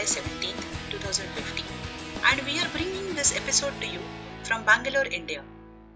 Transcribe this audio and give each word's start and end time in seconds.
July 0.00 0.22
17th, 0.22 0.92
2015 0.92 1.64
and 2.24 2.40
we 2.46 2.58
are 2.58 2.68
bringing 2.70 3.14
this 3.14 3.36
episode 3.36 3.78
to 3.82 3.86
you 3.86 4.00
from 4.44 4.64
Bangalore, 4.64 5.04
India. 5.04 5.44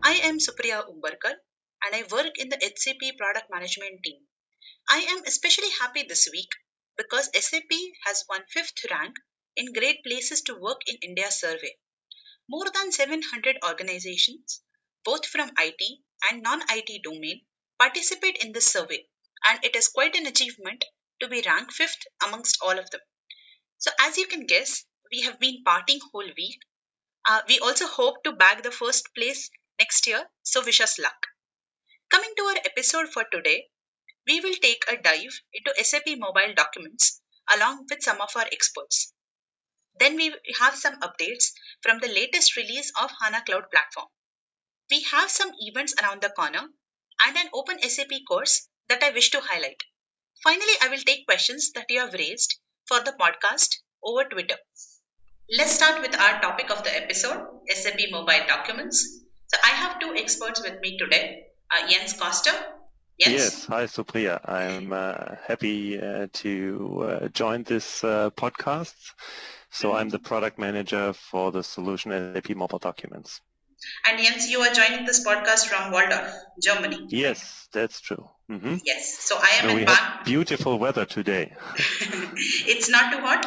I 0.02 0.12
am 0.24 0.38
Supriya 0.38 0.84
Umbarkar 0.90 1.32
and 1.82 1.94
I 1.94 2.04
work 2.12 2.36
in 2.36 2.50
the 2.50 2.58
HCP 2.58 3.16
product 3.16 3.46
management 3.50 4.02
team. 4.04 4.20
I 4.90 4.98
am 5.08 5.22
especially 5.24 5.70
happy 5.80 6.02
this 6.06 6.28
week 6.30 6.50
because 6.98 7.30
SAP 7.34 7.72
has 8.04 8.26
won 8.28 8.42
fifth 8.50 8.84
rank 8.90 9.16
in 9.56 9.72
Great 9.72 10.04
Places 10.04 10.42
to 10.42 10.54
Work 10.54 10.82
in 10.86 10.96
India 11.00 11.30
survey. 11.30 11.74
More 12.46 12.70
than 12.74 12.92
700 12.92 13.56
organizations, 13.66 14.60
both 15.02 15.24
from 15.24 15.50
IT 15.58 15.98
and 16.30 16.42
non 16.42 16.60
IT 16.68 17.02
domain, 17.04 17.40
participate 17.78 18.44
in 18.44 18.52
this 18.52 18.66
survey, 18.66 19.06
and 19.48 19.64
it 19.64 19.74
is 19.74 19.88
quite 19.88 20.14
an 20.14 20.26
achievement 20.26 20.84
to 21.20 21.28
be 21.28 21.42
ranked 21.46 21.72
fifth 21.72 22.06
amongst 22.22 22.58
all 22.60 22.78
of 22.78 22.90
them. 22.90 23.00
So, 23.78 23.90
as 24.00 24.16
you 24.16 24.26
can 24.26 24.46
guess, 24.46 24.84
we 25.10 25.22
have 25.22 25.38
been 25.38 25.64
partying 25.64 26.00
whole 26.12 26.30
week. 26.36 26.58
Uh, 27.28 27.42
we 27.48 27.58
also 27.58 27.86
hope 27.86 28.22
to 28.24 28.32
bag 28.32 28.62
the 28.62 28.70
first 28.70 29.14
place 29.14 29.50
next 29.78 30.06
year, 30.06 30.28
so 30.42 30.64
wish 30.64 30.80
us 30.80 30.98
luck. 30.98 31.26
Coming 32.10 32.34
to 32.36 32.42
our 32.44 32.56
episode 32.64 33.12
for 33.12 33.24
today, 33.30 33.70
we 34.26 34.40
will 34.40 34.54
take 34.54 34.84
a 34.88 34.96
dive 34.96 35.40
into 35.52 35.84
SAP 35.84 36.16
mobile 36.18 36.54
documents 36.54 37.20
along 37.54 37.86
with 37.90 38.02
some 38.02 38.20
of 38.20 38.34
our 38.36 38.46
experts. 38.52 39.12
Then 39.98 40.16
we 40.16 40.34
have 40.58 40.76
some 40.76 41.00
updates 41.00 41.52
from 41.82 41.98
the 41.98 42.08
latest 42.08 42.56
release 42.56 42.90
of 43.00 43.10
HANA 43.20 43.44
Cloud 43.44 43.70
Platform. 43.70 44.08
We 44.90 45.02
have 45.12 45.30
some 45.30 45.52
events 45.58 45.94
around 46.00 46.22
the 46.22 46.30
corner 46.30 46.68
and 47.24 47.36
an 47.36 47.50
open 47.52 47.82
SAP 47.82 48.10
course 48.26 48.68
that 48.88 49.02
I 49.02 49.10
wish 49.10 49.30
to 49.30 49.40
highlight. 49.40 49.82
Finally, 50.42 50.74
I 50.80 50.88
will 50.88 51.02
take 51.02 51.26
questions 51.26 51.72
that 51.72 51.90
you 51.90 52.00
have 52.00 52.12
raised 52.12 52.58
for 52.86 53.00
the 53.00 53.12
podcast 53.12 53.76
over 54.02 54.24
Twitter. 54.24 54.56
Let's 55.56 55.72
start 55.72 56.00
with 56.00 56.18
our 56.18 56.40
topic 56.40 56.70
of 56.70 56.84
the 56.84 56.96
episode 56.96 57.46
SAP 57.68 58.00
mobile 58.10 58.46
documents. 58.48 59.02
So, 59.46 59.58
I 59.62 59.68
have 59.68 60.00
two 60.00 60.14
experts 60.16 60.62
with 60.62 60.80
me 60.80 60.98
today 60.98 61.44
uh, 61.74 61.88
Jens 61.88 62.14
Koster. 62.14 62.52
Jens? 63.20 63.34
Yes, 63.34 63.64
hi 63.66 63.84
Supriya. 63.84 64.40
I'm 64.48 64.92
uh, 64.92 65.36
happy 65.46 66.00
uh, 66.00 66.26
to 66.32 67.04
uh, 67.08 67.28
join 67.28 67.62
this 67.62 68.02
uh, 68.02 68.30
podcast. 68.30 68.94
So 69.70 69.92
I'm 69.92 70.08
the 70.08 70.20
product 70.20 70.58
manager 70.58 71.12
for 71.12 71.50
the 71.50 71.62
solution 71.62 72.12
SAP 72.12 72.56
Mobile 72.56 72.78
Documents. 72.78 73.40
And 74.06 74.22
Jens, 74.22 74.48
you 74.48 74.60
are 74.60 74.72
joining 74.72 75.04
this 75.06 75.24
podcast 75.26 75.66
from 75.66 75.92
Walldorf, 75.92 76.32
Germany. 76.62 77.06
Yes, 77.08 77.68
that's 77.72 78.00
true. 78.00 78.28
Mm-hmm. 78.50 78.76
Yes, 78.84 79.18
so 79.20 79.36
I 79.36 79.50
am 79.60 79.70
and 79.70 79.70
in 79.70 79.76
we 79.86 79.92
have 79.92 80.24
beautiful 80.24 80.78
weather 80.78 81.04
today. 81.04 81.54
it's 81.76 82.88
not 82.90 83.12
too 83.12 83.20
hot? 83.20 83.46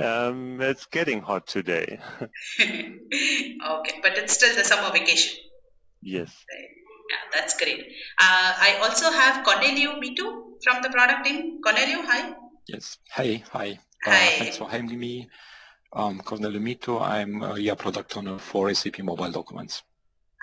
Um, 0.00 0.60
it's 0.60 0.86
getting 0.86 1.22
hot 1.22 1.46
today. 1.46 1.98
okay, 2.60 3.94
but 4.02 4.18
it's 4.18 4.34
still 4.34 4.54
the 4.54 4.64
summer 4.64 4.92
vacation. 4.92 5.38
Yes. 6.02 6.32
Yeah, 7.10 7.16
that's 7.32 7.56
great. 7.56 7.80
Uh, 8.20 8.52
I 8.66 8.80
also 8.82 9.10
have 9.10 9.44
Cornelio 9.44 9.98
Mitu 10.00 10.60
from 10.62 10.82
the 10.82 10.90
product 10.90 11.24
team. 11.24 11.60
Cornelio, 11.62 12.02
hi. 12.02 12.34
Yes. 12.66 12.98
Hey, 13.10 13.42
hi. 13.50 13.78
Uh, 14.06 14.10
hi. 14.10 14.26
thanks 14.38 14.56
for 14.56 14.68
having 14.68 14.98
me. 14.98 15.28
Um, 15.92 16.20
Cornelio 16.20 16.60
Mito. 16.60 17.00
I'm 17.00 17.42
a 17.42 17.58
yeah, 17.58 17.74
product 17.74 18.16
owner 18.16 18.38
for 18.38 18.72
SAP 18.74 18.98
Mobile 19.00 19.30
Documents. 19.30 19.82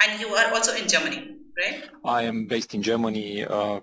And 0.03 0.19
you 0.19 0.28
are 0.29 0.53
also 0.53 0.73
in 0.75 0.88
Germany, 0.88 1.38
right? 1.57 1.83
I 2.03 2.23
am 2.23 2.47
based 2.47 2.73
in 2.73 2.81
Germany, 2.81 3.45
uh, 3.45 3.79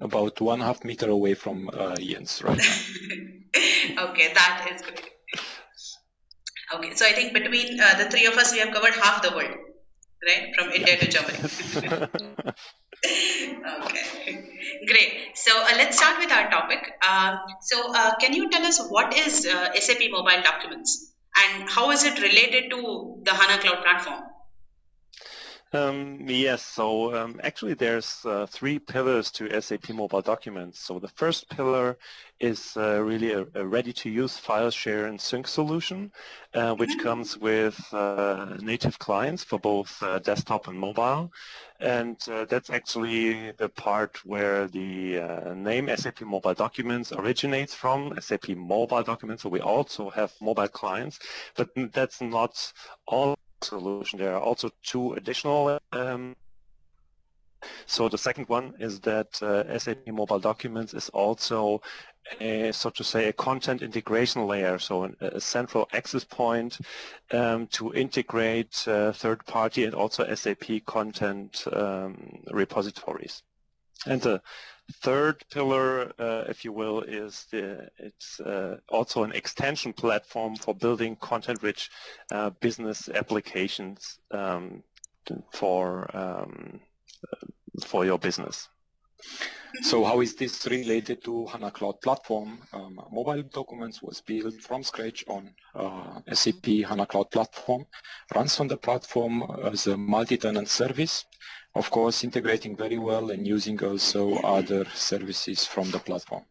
about 0.00 0.40
one 0.40 0.60
half 0.60 0.84
meter 0.84 1.10
away 1.10 1.34
from 1.34 1.68
uh, 1.72 1.96
Jens 1.96 2.42
right 2.42 2.56
now. 2.56 4.04
okay, 4.10 4.32
that 4.32 4.70
is 4.72 4.82
good. 4.82 5.00
Okay, 6.72 6.94
so 6.94 7.04
I 7.04 7.12
think 7.12 7.32
between 7.32 7.80
uh, 7.80 7.94
the 7.98 8.10
three 8.10 8.26
of 8.26 8.34
us, 8.34 8.52
we 8.52 8.60
have 8.60 8.72
covered 8.72 8.94
half 8.94 9.22
the 9.22 9.30
world, 9.30 9.56
right? 10.26 10.54
From 10.56 10.70
India 10.70 10.96
to 10.98 11.08
Germany. 11.08 11.38
okay, 13.84 14.04
great. 14.86 15.19
So 15.50 15.56
uh, 15.58 15.72
let's 15.76 15.96
start 15.96 16.18
with 16.18 16.30
our 16.30 16.48
topic. 16.48 16.78
Uh, 17.02 17.36
so 17.60 17.92
uh, 17.92 18.14
can 18.18 18.32
you 18.32 18.48
tell 18.50 18.64
us 18.64 18.78
what 18.88 19.12
is 19.16 19.44
uh, 19.44 19.74
SAP 19.74 20.02
Mobile 20.08 20.42
Documents 20.44 21.12
and 21.42 21.68
how 21.68 21.90
is 21.90 22.04
it 22.04 22.22
related 22.22 22.70
to 22.70 23.20
the 23.24 23.34
HANA 23.34 23.60
Cloud 23.60 23.82
Platform? 23.82 24.29
Um, 25.72 26.18
yes, 26.26 26.62
so 26.62 27.14
um, 27.14 27.40
actually 27.44 27.74
there's 27.74 28.24
uh, 28.24 28.46
three 28.46 28.80
pillars 28.80 29.30
to 29.32 29.60
SAP 29.60 29.90
Mobile 29.90 30.20
Documents. 30.20 30.80
So 30.80 30.98
the 30.98 31.06
first 31.06 31.48
pillar 31.48 31.96
is 32.40 32.76
uh, 32.76 33.00
really 33.00 33.32
a, 33.32 33.46
a 33.54 33.64
ready-to-use 33.64 34.36
file 34.36 34.72
share 34.72 35.06
and 35.06 35.20
sync 35.20 35.46
solution, 35.46 36.10
uh, 36.54 36.74
which 36.74 36.90
mm-hmm. 36.90 37.02
comes 37.02 37.38
with 37.38 37.78
uh, 37.92 38.56
native 38.60 38.98
clients 38.98 39.44
for 39.44 39.60
both 39.60 40.02
uh, 40.02 40.18
desktop 40.18 40.66
and 40.66 40.76
mobile. 40.76 41.30
And 41.78 42.16
uh, 42.28 42.46
that's 42.46 42.70
actually 42.70 43.52
the 43.52 43.68
part 43.68 44.26
where 44.26 44.66
the 44.66 45.54
name 45.54 45.88
SAP 45.94 46.22
Mobile 46.22 46.54
Documents 46.54 47.12
originates 47.12 47.74
from, 47.74 48.18
SAP 48.20 48.48
Mobile 48.50 49.04
Documents. 49.04 49.44
So 49.44 49.48
we 49.48 49.60
also 49.60 50.10
have 50.10 50.32
mobile 50.40 50.68
clients, 50.68 51.20
but 51.54 51.68
that's 51.92 52.20
not 52.20 52.72
all 53.06 53.36
solution. 53.62 54.18
There 54.18 54.34
are 54.34 54.40
also 54.40 54.70
two 54.82 55.14
additional 55.14 55.80
um, 55.92 56.36
so 57.86 58.08
the 58.08 58.18
second 58.18 58.48
one 58.48 58.74
is 58.78 59.00
that 59.00 59.42
uh, 59.42 59.78
SAP 59.78 60.06
Mobile 60.06 60.38
Documents 60.38 60.94
is 60.94 61.08
also 61.10 61.82
a, 62.40 62.72
so 62.72 62.90
to 62.90 63.04
say, 63.04 63.28
a 63.28 63.32
content 63.32 63.82
integration 63.82 64.46
layer, 64.46 64.78
so 64.78 65.04
an, 65.04 65.16
a 65.20 65.40
central 65.40 65.88
access 65.92 66.24
point 66.24 66.78
um, 67.32 67.66
to 67.68 67.92
integrate 67.94 68.86
uh, 68.88 69.12
third-party 69.12 69.84
and 69.84 69.94
also 69.94 70.34
SAP 70.34 70.84
content 70.86 71.64
um, 71.72 72.42
repositories. 72.50 73.42
And 74.06 74.20
the 74.22 74.42
third 74.90 75.44
pillar, 75.50 76.12
uh, 76.18 76.44
if 76.48 76.64
you 76.64 76.72
will, 76.72 77.02
is 77.02 77.46
the, 77.50 77.88
it's 77.98 78.40
uh, 78.40 78.78
also 78.88 79.24
an 79.24 79.32
extension 79.32 79.92
platform 79.92 80.56
for 80.56 80.74
building 80.74 81.16
content-rich 81.16 81.90
uh, 82.32 82.50
business 82.60 83.08
applications 83.08 84.18
um, 84.30 84.82
for 85.52 86.10
um, 86.16 86.80
for 87.84 88.04
your 88.04 88.18
business. 88.18 88.68
So 89.82 90.02
how 90.04 90.20
is 90.20 90.34
this 90.34 90.66
related 90.66 91.22
to 91.24 91.46
HANA 91.46 91.70
Cloud 91.70 92.00
Platform? 92.00 92.58
Um, 92.72 93.00
mobile 93.12 93.42
Documents 93.42 94.02
was 94.02 94.20
built 94.20 94.54
from 94.60 94.82
scratch 94.82 95.24
on 95.28 95.54
uh, 95.74 96.20
SAP 96.32 96.66
HANA 96.88 97.06
Cloud 97.06 97.30
Platform, 97.30 97.86
runs 98.34 98.58
on 98.58 98.66
the 98.66 98.76
platform 98.76 99.44
as 99.62 99.86
a 99.86 99.96
multi-tenant 99.96 100.68
service, 100.68 101.26
of 101.74 101.90
course 101.90 102.24
integrating 102.24 102.76
very 102.76 102.98
well 102.98 103.30
and 103.30 103.46
using 103.46 103.82
also 103.84 104.34
other 104.38 104.84
services 104.94 105.64
from 105.64 105.90
the 105.90 105.98
platform. 105.98 106.44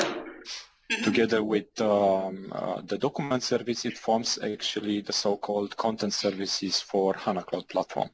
Mm-hmm. 0.00 1.02
Together 1.02 1.42
with 1.42 1.80
um, 1.80 2.52
uh, 2.54 2.80
the 2.80 2.96
document 2.96 3.42
service, 3.42 3.84
it 3.84 3.98
forms 3.98 4.38
actually 4.40 5.00
the 5.00 5.12
so-called 5.12 5.76
content 5.76 6.12
services 6.12 6.80
for 6.80 7.14
HANA 7.14 7.42
Cloud 7.42 7.68
Platform. 7.68 8.08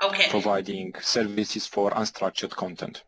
Okay. 0.00 0.28
Providing 0.30 0.94
services 1.00 1.66
for 1.66 1.90
unstructured 1.90 2.50
content. 2.50 3.02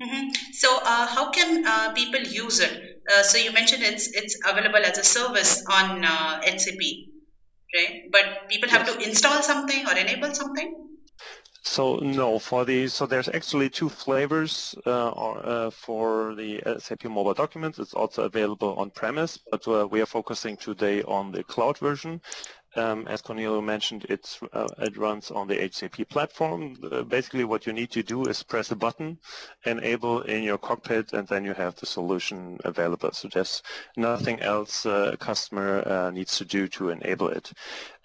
Mm-hmm. 0.00 0.30
So, 0.52 0.78
uh, 0.82 1.06
how 1.06 1.30
can 1.30 1.66
uh, 1.66 1.92
people 1.92 2.20
use 2.20 2.60
it? 2.60 3.02
So, 3.24 3.36
you 3.36 3.52
mentioned 3.52 3.82
it's 3.82 4.08
it's 4.14 4.38
available 4.46 4.78
as 4.78 4.96
a 4.96 5.04
service 5.04 5.64
on 5.70 6.04
uh, 6.04 6.40
SAP, 6.42 6.80
right? 7.74 8.04
But 8.10 8.48
people 8.48 8.70
have 8.70 8.86
yes. 8.86 8.96
to 8.96 9.08
install 9.08 9.42
something 9.42 9.86
or 9.86 9.96
enable 9.96 10.32
something. 10.34 10.77
So 11.62 11.96
no, 11.96 12.38
for 12.38 12.64
the 12.64 12.88
so 12.88 13.04
there's 13.06 13.28
actually 13.28 13.68
two 13.68 13.88
flavors 13.88 14.74
uh, 14.86 15.08
uh, 15.10 15.70
for 15.70 16.34
the 16.34 16.62
SAP 16.78 17.04
Mobile 17.04 17.34
Documents. 17.34 17.78
It's 17.78 17.94
also 17.94 18.22
available 18.24 18.74
on 18.76 18.90
premise, 18.90 19.38
but 19.50 19.66
uh, 19.68 19.86
we 19.86 20.00
are 20.00 20.06
focusing 20.06 20.56
today 20.56 21.02
on 21.02 21.32
the 21.32 21.42
cloud 21.44 21.78
version. 21.78 22.20
Um, 22.76 23.08
as 23.08 23.22
Cornelio 23.22 23.62
mentioned, 23.62 24.06
uh, 24.10 24.68
it 24.78 24.96
runs 24.96 25.30
on 25.30 25.48
the 25.48 25.56
HCP 25.56 26.08
platform. 26.08 26.76
Uh, 26.92 27.02
basically, 27.02 27.44
what 27.44 27.66
you 27.66 27.72
need 27.72 27.90
to 27.92 28.02
do 28.02 28.26
is 28.26 28.42
press 28.42 28.70
a 28.70 28.76
button, 28.76 29.18
enable 29.64 30.20
in 30.22 30.42
your 30.42 30.58
cockpit, 30.58 31.12
and 31.14 31.26
then 31.28 31.44
you 31.44 31.54
have 31.54 31.74
the 31.76 31.86
solution 31.86 32.58
available. 32.64 33.10
So 33.12 33.28
there's 33.32 33.62
nothing 33.96 34.40
else 34.40 34.84
uh, 34.84 35.10
a 35.14 35.16
customer 35.16 35.82
uh, 35.88 36.10
needs 36.10 36.36
to 36.38 36.44
do 36.44 36.68
to 36.68 36.90
enable 36.90 37.28
it. 37.28 37.52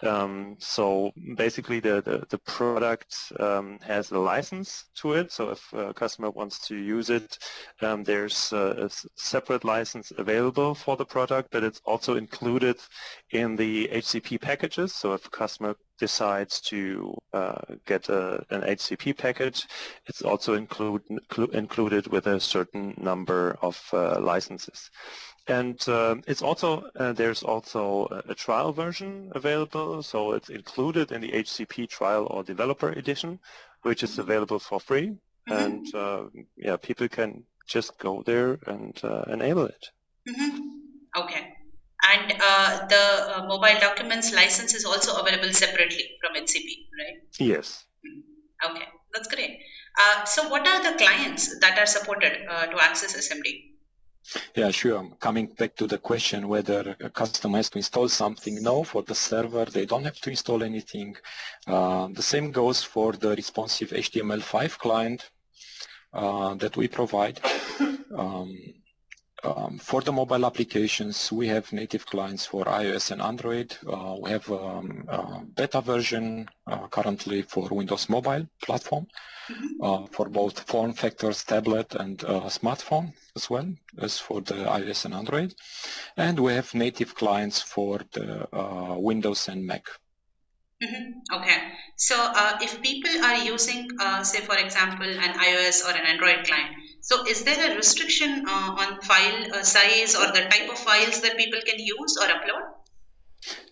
Um, 0.02 0.56
so 0.58 1.12
basically, 1.36 1.80
the, 1.80 2.00
the, 2.00 2.24
the 2.30 2.38
product 2.38 3.14
um, 3.38 3.78
has 3.82 4.10
a 4.12 4.18
license 4.18 4.86
to 4.96 5.12
it. 5.12 5.30
So 5.30 5.50
if 5.50 5.72
a 5.74 5.92
customer 5.92 6.30
wants 6.30 6.58
to 6.68 6.76
use 6.76 7.10
it, 7.10 7.38
um, 7.82 8.02
there's 8.02 8.52
a 8.52 8.88
separate 9.16 9.64
license 9.64 10.10
available 10.16 10.74
for 10.74 10.96
the 10.96 11.04
product, 11.04 11.50
but 11.50 11.64
it's 11.64 11.80
also 11.84 12.16
included 12.16 12.76
in 13.30 13.56
the 13.56 13.88
HCP 13.88 14.40
package 14.40 14.53
packages. 14.54 14.94
So 14.94 15.14
if 15.14 15.26
a 15.26 15.30
customer 15.30 15.74
decides 15.98 16.60
to 16.70 17.16
uh, 17.32 17.60
get 17.86 18.08
a, 18.08 18.44
an 18.50 18.62
HCP 18.62 19.16
package, 19.16 19.66
it's 20.06 20.22
also 20.22 20.54
include, 20.54 21.02
included 21.52 22.06
with 22.06 22.26
a 22.26 22.38
certain 22.38 22.94
number 22.96 23.56
of 23.62 23.76
uh, 23.92 24.20
licenses. 24.20 24.90
And 25.48 25.78
uh, 25.88 26.16
it's 26.26 26.42
also 26.42 26.84
uh, 26.96 27.12
there's 27.12 27.42
also 27.42 28.06
a, 28.10 28.32
a, 28.32 28.34
trial 28.34 28.72
version 28.72 29.30
available, 29.34 30.02
so 30.02 30.32
it's 30.32 30.48
included 30.48 31.12
in 31.12 31.20
the 31.20 31.32
HCP 31.32 31.88
trial 31.88 32.26
or 32.30 32.42
developer 32.42 32.90
edition, 32.90 33.38
which 33.82 34.02
is 34.02 34.18
available 34.18 34.58
for 34.58 34.80
free. 34.80 35.08
Mm-hmm. 35.08 35.52
And 35.52 35.94
uh, 35.94 36.22
yeah, 36.56 36.76
people 36.76 37.08
can 37.08 37.44
just 37.66 37.98
go 37.98 38.22
there 38.24 38.58
and 38.66 38.98
uh, 39.04 39.24
enable 39.28 39.66
it. 39.66 39.84
Mm-hmm. 40.28 40.58
Okay. 41.22 41.53
And 42.12 42.32
uh, 42.40 42.86
the 42.86 43.36
uh, 43.36 43.46
mobile 43.46 43.78
documents 43.80 44.34
license 44.34 44.74
is 44.74 44.84
also 44.84 45.16
available 45.20 45.52
separately 45.52 46.10
from 46.20 46.34
HCP, 46.34 46.68
right? 47.00 47.18
Yes. 47.38 47.84
Mm-hmm. 48.06 48.70
Okay, 48.70 48.86
that's 49.12 49.28
great. 49.28 49.58
so 50.26 50.48
what 50.48 50.66
are 50.66 50.82
the 50.82 50.98
clients 50.98 51.58
that 51.60 51.78
are 51.78 51.86
supported 51.86 52.32
to 52.48 52.76
access 52.80 53.14
SMD? 53.16 53.74
Yeah, 54.54 54.70
sure. 54.70 55.10
Coming 55.20 55.46
back 55.46 55.76
to 55.76 55.86
the 55.86 55.98
question 55.98 56.48
whether 56.48 56.96
a 57.00 57.10
customer 57.10 57.58
has 57.58 57.68
to 57.70 57.78
install 57.78 58.08
something, 58.08 58.62
no, 58.62 58.82
for 58.82 59.02
the 59.02 59.14
server, 59.14 59.66
they 59.66 59.84
don't 59.84 60.04
have 60.04 60.20
to 60.20 60.30
install 60.30 60.62
anything. 60.62 61.16
Uh, 61.66 62.08
the 62.08 62.22
same 62.22 62.50
goes 62.50 62.82
for 62.82 63.12
the 63.12 63.30
responsive 63.30 63.90
HTML5 63.90 64.78
client 64.78 65.30
uh, 66.12 66.54
that 66.54 66.76
we 66.76 66.88
provide. 66.88 67.40
Um, 68.16 68.56
um, 69.44 69.78
for 69.78 70.00
the 70.00 70.12
mobile 70.12 70.46
applications, 70.46 71.30
we 71.30 71.46
have 71.48 71.72
native 71.72 72.06
clients 72.06 72.46
for 72.46 72.64
iOS 72.64 73.10
and 73.10 73.20
Android. 73.20 73.76
Uh, 73.86 74.16
we 74.20 74.30
have 74.30 74.50
um, 74.50 75.04
a 75.08 75.42
beta 75.54 75.80
version 75.80 76.48
uh, 76.66 76.86
currently 76.88 77.42
for 77.42 77.68
Windows 77.68 78.08
Mobile 78.08 78.46
platform 78.62 79.06
mm-hmm. 79.48 79.84
uh, 79.84 80.06
for 80.06 80.28
both 80.28 80.60
form 80.60 80.92
factors, 80.92 81.44
tablet 81.44 81.94
and 81.94 82.24
uh, 82.24 82.42
smartphone 82.42 83.12
as 83.36 83.50
well 83.50 83.68
as 83.98 84.18
for 84.18 84.40
the 84.40 84.54
iOS 84.54 85.04
and 85.04 85.14
Android. 85.14 85.54
And 86.16 86.38
we 86.40 86.52
have 86.54 86.74
native 86.74 87.14
clients 87.14 87.60
for 87.60 88.00
the 88.12 88.48
uh, 88.56 88.96
Windows 88.98 89.48
and 89.48 89.66
Mac. 89.66 89.84
Mm-hmm. 90.82 91.36
Okay. 91.36 91.58
So 91.96 92.16
uh, 92.18 92.58
if 92.60 92.80
people 92.82 93.24
are 93.24 93.36
using, 93.44 93.88
say 94.22 94.40
for 94.40 94.56
example, 94.56 95.06
an 95.06 95.38
iOS 95.38 95.84
or 95.84 95.96
an 95.96 96.06
Android 96.06 96.46
client, 96.46 96.74
so 97.04 97.22
is 97.26 97.44
there 97.44 97.70
a 97.70 97.76
restriction 97.76 98.46
uh, 98.48 98.76
on 98.82 98.98
file 99.02 99.54
uh, 99.54 99.62
size 99.62 100.14
or 100.16 100.26
the 100.32 100.44
type 100.52 100.70
of 100.70 100.78
files 100.78 101.20
that 101.20 101.36
people 101.36 101.60
can 101.66 101.78
use 101.78 102.16
or 102.16 102.28
upload? 102.28 102.64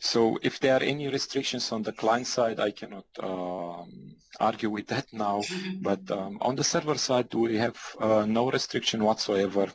So 0.01 0.39
if 0.43 0.61
there 0.61 0.77
are 0.77 0.83
any 0.83 1.09
restrictions 1.09 1.73
on 1.73 1.83
the 1.83 1.93
client 1.93 2.27
side, 2.27 2.61
I 2.61 2.73
cannot 2.73 3.07
um, 3.23 4.17
argue 4.39 4.69
with 4.69 4.87
that 4.89 5.07
now. 5.15 5.41
Mm-hmm. 5.41 5.81
But 5.81 6.11
um, 6.11 6.37
on 6.43 6.57
the 6.57 6.65
server 6.65 6.99
side, 6.99 7.33
we 7.33 7.57
have 7.57 7.79
uh, 7.99 8.27
no 8.27 8.51
restriction 8.51 9.03
whatsoever. 9.03 9.69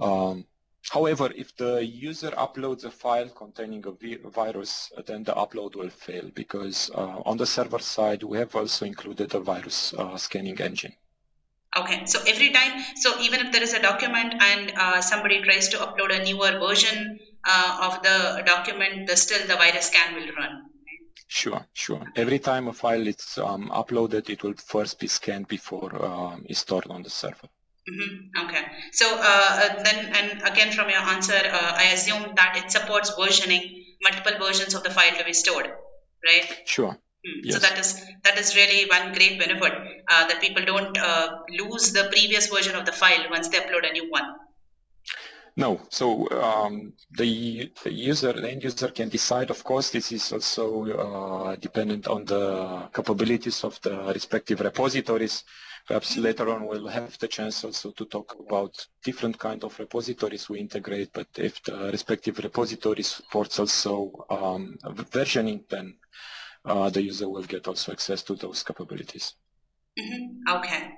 Um, 0.00 0.46
however, 0.90 1.30
if 1.36 1.56
the 1.56 1.86
user 1.86 2.32
uploads 2.32 2.82
a 2.84 2.90
file 2.90 3.28
containing 3.28 3.86
a 3.86 3.92
vi 3.92 4.18
virus, 4.24 4.90
then 5.06 5.22
the 5.22 5.34
upload 5.34 5.76
will 5.76 5.90
fail 5.90 6.28
because 6.34 6.90
uh, 6.96 7.20
on 7.24 7.36
the 7.36 7.46
server 7.46 7.78
side, 7.78 8.24
we 8.24 8.38
have 8.38 8.56
also 8.56 8.84
included 8.84 9.32
a 9.32 9.38
virus 9.38 9.94
uh, 9.94 10.16
scanning 10.16 10.60
engine. 10.60 10.94
Okay, 11.76 12.04
so 12.06 12.18
every 12.26 12.50
time, 12.50 12.82
so 12.96 13.20
even 13.20 13.40
if 13.40 13.52
there 13.52 13.62
is 13.62 13.74
a 13.74 13.80
document 13.80 14.34
and 14.40 14.72
uh, 14.76 15.00
somebody 15.00 15.40
tries 15.42 15.68
to 15.68 15.76
upload 15.76 16.10
a 16.10 16.24
newer 16.24 16.58
version 16.58 17.18
uh, 17.46 17.90
of 17.90 18.02
the 18.02 18.42
document, 18.44 19.06
the 19.06 19.16
still 19.16 19.46
the 19.46 19.54
virus 19.54 19.86
scan 19.86 20.14
will 20.14 20.34
run. 20.36 20.64
Sure, 21.28 21.64
sure. 21.72 22.02
Every 22.16 22.40
time 22.40 22.66
a 22.66 22.72
file 22.72 23.06
is 23.06 23.38
um, 23.38 23.70
uploaded, 23.72 24.28
it 24.28 24.42
will 24.42 24.54
first 24.54 24.98
be 24.98 25.06
scanned 25.06 25.46
before 25.46 26.04
um, 26.04 26.44
it's 26.48 26.58
stored 26.58 26.88
on 26.90 27.04
the 27.04 27.10
server. 27.10 27.46
Mm-hmm. 27.88 28.46
Okay. 28.46 28.64
So 28.92 29.06
uh, 29.20 29.82
then, 29.84 30.12
and 30.12 30.42
again 30.42 30.72
from 30.72 30.90
your 30.90 30.98
answer, 30.98 31.34
uh, 31.34 31.72
I 31.76 31.92
assume 31.94 32.34
that 32.34 32.56
it 32.56 32.72
supports 32.72 33.12
versioning 33.12 33.84
multiple 34.02 34.44
versions 34.44 34.74
of 34.74 34.82
the 34.82 34.90
file 34.90 35.16
to 35.16 35.24
be 35.24 35.32
stored, 35.32 35.70
right? 36.26 36.62
Sure. 36.66 36.98
Hmm. 37.24 37.40
Yes. 37.44 37.54
So 37.54 37.60
that 37.60 37.78
is 37.78 38.02
that 38.24 38.38
is 38.38 38.56
really 38.56 38.88
one 38.88 39.12
great 39.12 39.38
benefit 39.38 39.72
uh, 40.08 40.26
that 40.28 40.40
people 40.40 40.64
don't 40.64 40.96
uh, 40.96 41.40
lose 41.50 41.92
the 41.92 42.08
previous 42.10 42.48
version 42.48 42.74
of 42.74 42.86
the 42.86 42.92
file 42.92 43.28
once 43.30 43.48
they 43.48 43.58
upload 43.58 43.88
a 43.88 43.92
new 43.92 44.10
one. 44.10 44.24
No, 45.56 45.80
so 45.90 46.30
um, 46.40 46.94
the, 47.10 47.70
the, 47.82 47.92
user, 47.92 48.32
the 48.32 48.50
end 48.50 48.62
user 48.62 48.88
can 48.88 49.08
decide. 49.08 49.50
Of 49.50 49.64
course, 49.64 49.90
this 49.90 50.12
is 50.12 50.32
also 50.32 50.86
uh, 50.86 51.56
dependent 51.56 52.06
on 52.06 52.24
the 52.24 52.88
capabilities 52.94 53.64
of 53.64 53.78
the 53.82 54.12
respective 54.14 54.60
repositories. 54.60 55.44
Perhaps 55.86 56.16
later 56.16 56.48
on 56.50 56.66
we'll 56.66 56.86
have 56.86 57.18
the 57.18 57.26
chance 57.28 57.64
also 57.64 57.90
to 57.90 58.04
talk 58.04 58.36
about 58.38 58.86
different 59.02 59.38
kind 59.38 59.64
of 59.64 59.78
repositories 59.78 60.48
we 60.48 60.60
integrate. 60.60 61.10
But 61.12 61.26
if 61.36 61.62
the 61.64 61.90
respective 61.90 62.38
repository 62.38 63.02
supports 63.02 63.58
also 63.58 64.24
um, 64.30 64.78
versioning, 64.84 65.68
then 65.68 65.96
the 66.64 67.02
user 67.02 67.28
will 67.28 67.44
get 67.44 67.66
also 67.68 67.92
access 67.92 68.22
to 68.24 68.34
those 68.34 68.62
capabilities. 68.62 69.34
Mm-hmm. 69.98 70.56
Okay. 70.56 70.92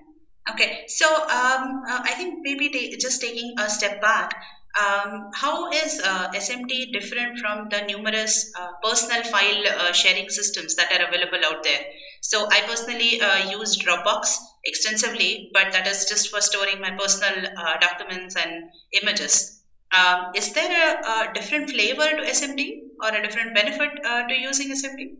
Okay. 0.50 0.84
So 0.88 1.06
um, 1.06 1.82
uh, 1.88 2.02
I 2.02 2.14
think 2.16 2.40
maybe 2.42 2.68
they, 2.68 2.96
just 2.96 3.20
taking 3.20 3.54
a 3.58 3.70
step 3.70 4.00
back, 4.00 4.34
um, 4.80 5.30
how 5.34 5.70
is 5.70 6.00
uh, 6.02 6.30
SMD 6.30 6.92
different 6.92 7.38
from 7.38 7.68
the 7.68 7.82
numerous 7.82 8.52
uh, 8.58 8.68
personal 8.82 9.22
file 9.22 9.64
uh, 9.68 9.92
sharing 9.92 10.30
systems 10.30 10.76
that 10.76 10.90
are 10.92 11.08
available 11.08 11.44
out 11.44 11.62
there? 11.62 11.84
So 12.22 12.48
I 12.50 12.62
personally 12.66 13.20
uh, 13.20 13.50
use 13.50 13.76
Dropbox 13.76 14.36
extensively, 14.64 15.50
but 15.52 15.72
that 15.72 15.86
is 15.86 16.06
just 16.06 16.30
for 16.30 16.40
storing 16.40 16.80
my 16.80 16.90
personal 16.90 17.46
uh, 17.56 17.78
documents 17.80 18.36
and 18.36 18.70
images. 19.02 19.60
Um, 19.92 20.32
is 20.34 20.54
there 20.54 20.70
a, 20.70 21.06
a, 21.06 21.32
different 21.34 21.70
flavor 21.70 22.08
to 22.08 22.22
SMD 22.22 22.80
or 23.02 23.08
a 23.14 23.22
different 23.22 23.54
benefit 23.54 24.02
to 24.02 24.34
using 24.34 24.70
SMD? 24.70 25.16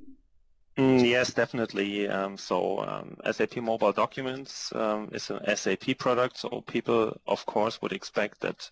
Mm, 0.78 1.06
yes, 1.06 1.34
definitely. 1.34 2.08
Um, 2.08 2.38
so 2.38 2.78
um, 2.80 3.16
SAP 3.30 3.56
Mobile 3.58 3.92
Documents 3.92 4.72
um, 4.74 5.10
is 5.12 5.28
an 5.28 5.40
SAP 5.54 5.98
product, 5.98 6.38
so 6.38 6.62
people, 6.66 7.14
of 7.26 7.44
course, 7.44 7.82
would 7.82 7.92
expect 7.92 8.40
that 8.40 8.70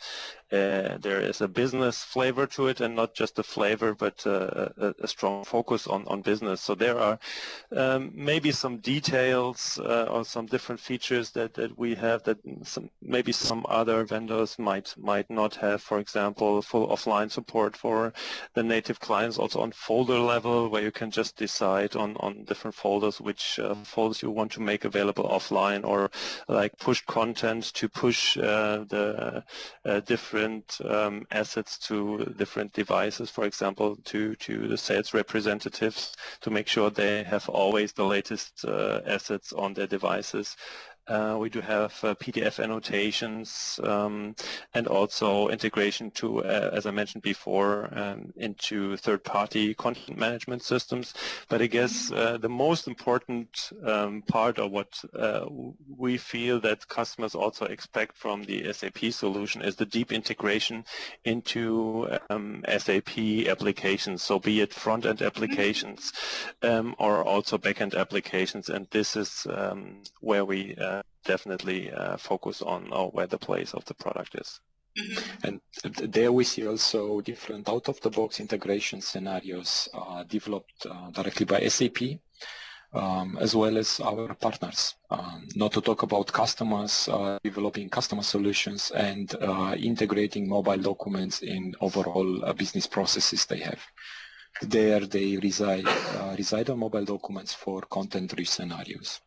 uh, 0.52 0.98
there 0.98 1.20
is 1.20 1.40
a 1.40 1.46
business 1.46 2.02
flavor 2.02 2.44
to 2.44 2.66
it 2.66 2.80
and 2.80 2.96
not 2.96 3.14
just 3.14 3.38
a 3.38 3.42
flavor, 3.42 3.94
but 3.94 4.26
uh, 4.26 4.68
a, 4.78 4.94
a, 5.00 5.06
strong 5.06 5.44
focus 5.44 5.86
on, 5.86 6.04
on 6.08 6.22
business. 6.22 6.60
So 6.60 6.74
there 6.74 6.98
are 6.98 7.18
um, 7.76 8.10
maybe 8.14 8.50
some 8.50 8.78
details 8.78 9.78
uh, 9.78 10.08
or 10.10 10.24
some 10.24 10.46
different 10.46 10.80
features 10.80 11.30
that, 11.32 11.54
that 11.54 11.78
we 11.78 11.94
have 11.94 12.24
that 12.24 12.38
some, 12.64 12.90
maybe 13.00 13.30
some 13.30 13.64
other 13.68 14.04
vendors 14.04 14.58
might 14.58 14.92
might 14.98 15.30
not 15.30 15.54
have. 15.56 15.82
For 15.82 16.00
example, 16.00 16.62
full 16.62 16.88
offline 16.88 17.30
support 17.30 17.76
for 17.76 18.12
the 18.54 18.62
native 18.64 18.98
clients, 18.98 19.38
also 19.38 19.60
on 19.60 19.70
folder 19.70 20.18
level, 20.18 20.68
where 20.68 20.82
you 20.82 20.90
can 20.90 21.12
just 21.12 21.36
decide 21.36 21.89
on, 21.96 22.16
on 22.20 22.44
different 22.44 22.74
folders 22.74 23.20
which 23.20 23.58
uh, 23.58 23.74
folders 23.84 24.22
you 24.22 24.30
want 24.30 24.52
to 24.52 24.60
make 24.60 24.84
available 24.84 25.24
offline, 25.28 25.84
or 25.84 26.10
like 26.48 26.78
push 26.78 27.02
content 27.06 27.72
to 27.74 27.88
push 27.88 28.36
uh, 28.38 28.84
the 28.88 29.44
uh, 29.84 30.00
different 30.00 30.30
different 30.30 30.80
um, 30.84 31.26
assets 31.30 31.78
to 31.78 32.24
different 32.36 32.72
devices, 32.72 33.30
for 33.30 33.44
example, 33.44 33.96
to, 34.04 34.34
to 34.36 34.68
the 34.68 34.76
sales 34.76 35.14
representatives 35.14 36.14
to 36.40 36.50
make 36.50 36.68
sure 36.68 36.90
they 36.90 37.22
have 37.24 37.48
always 37.48 37.92
the 37.92 38.04
latest 38.04 38.64
uh, 38.64 39.00
assets 39.06 39.52
on 39.52 39.74
their 39.74 39.86
devices. 39.86 40.56
Uh, 41.10 41.36
we 41.36 41.50
do 41.50 41.60
have 41.60 41.92
uh, 42.04 42.14
PDF 42.14 42.62
annotations 42.62 43.80
um, 43.82 44.36
and 44.74 44.86
also 44.86 45.48
integration 45.48 46.08
to, 46.12 46.44
uh, 46.44 46.70
as 46.72 46.86
I 46.86 46.92
mentioned 46.92 47.24
before, 47.24 47.88
um, 47.98 48.32
into 48.36 48.96
third-party 48.96 49.74
content 49.74 50.16
management 50.18 50.62
systems. 50.62 51.12
But 51.48 51.62
I 51.62 51.66
guess 51.66 52.12
uh, 52.12 52.38
the 52.38 52.48
most 52.48 52.86
important 52.86 53.72
um, 53.84 54.22
part 54.22 54.60
of 54.60 54.70
what 54.70 55.02
uh, 55.18 55.46
we 55.98 56.16
feel 56.16 56.60
that 56.60 56.86
customers 56.86 57.34
also 57.34 57.64
expect 57.64 58.16
from 58.16 58.44
the 58.44 58.72
SAP 58.72 59.10
solution 59.10 59.62
is 59.62 59.74
the 59.74 59.86
deep 59.86 60.12
integration 60.12 60.84
into 61.24 62.08
um, 62.30 62.62
SAP 62.78 63.18
applications. 63.48 64.22
So 64.22 64.38
be 64.38 64.60
it 64.60 64.72
front-end 64.72 65.22
applications 65.22 66.12
um, 66.62 66.94
or 67.00 67.24
also 67.24 67.58
back-end 67.58 67.94
applications. 67.94 68.68
And 68.68 68.86
this 68.92 69.16
is 69.16 69.44
um, 69.50 70.02
where 70.20 70.44
we 70.44 70.76
uh, 70.76 70.99
definitely 71.24 71.90
uh, 71.90 72.16
focus 72.16 72.62
on 72.62 72.88
uh, 72.92 73.04
where 73.06 73.26
the 73.26 73.38
place 73.38 73.74
of 73.74 73.84
the 73.84 73.94
product 73.94 74.34
is. 74.34 74.60
Mm-hmm. 74.98 75.46
And 75.46 75.60
there 76.12 76.32
we 76.32 76.44
see 76.44 76.66
also 76.66 77.20
different 77.20 77.68
out-of-the-box 77.68 78.40
integration 78.40 79.00
scenarios 79.00 79.88
uh, 79.94 80.24
developed 80.24 80.86
uh, 80.86 81.10
directly 81.10 81.46
by 81.46 81.66
SAP, 81.68 82.18
um, 82.92 83.38
as 83.40 83.54
well 83.54 83.78
as 83.78 84.00
our 84.00 84.34
partners. 84.34 84.96
Um, 85.10 85.46
not 85.54 85.72
to 85.72 85.80
talk 85.80 86.02
about 86.02 86.32
customers 86.32 87.08
uh, 87.08 87.38
developing 87.44 87.88
customer 87.88 88.22
solutions 88.22 88.90
and 88.90 89.32
uh, 89.40 89.76
integrating 89.78 90.48
mobile 90.48 90.78
documents 90.78 91.42
in 91.42 91.74
overall 91.80 92.52
business 92.54 92.86
processes 92.86 93.46
they 93.46 93.60
have. 93.60 93.80
there 94.62 95.06
they 95.06 95.36
reside, 95.38 95.86
uh, 95.86 96.34
reside 96.36 96.70
on 96.70 96.78
mobile 96.78 97.04
documents 97.04 97.54
for 97.54 97.82
content-rich 97.82 98.50
scenarios. 98.50 99.20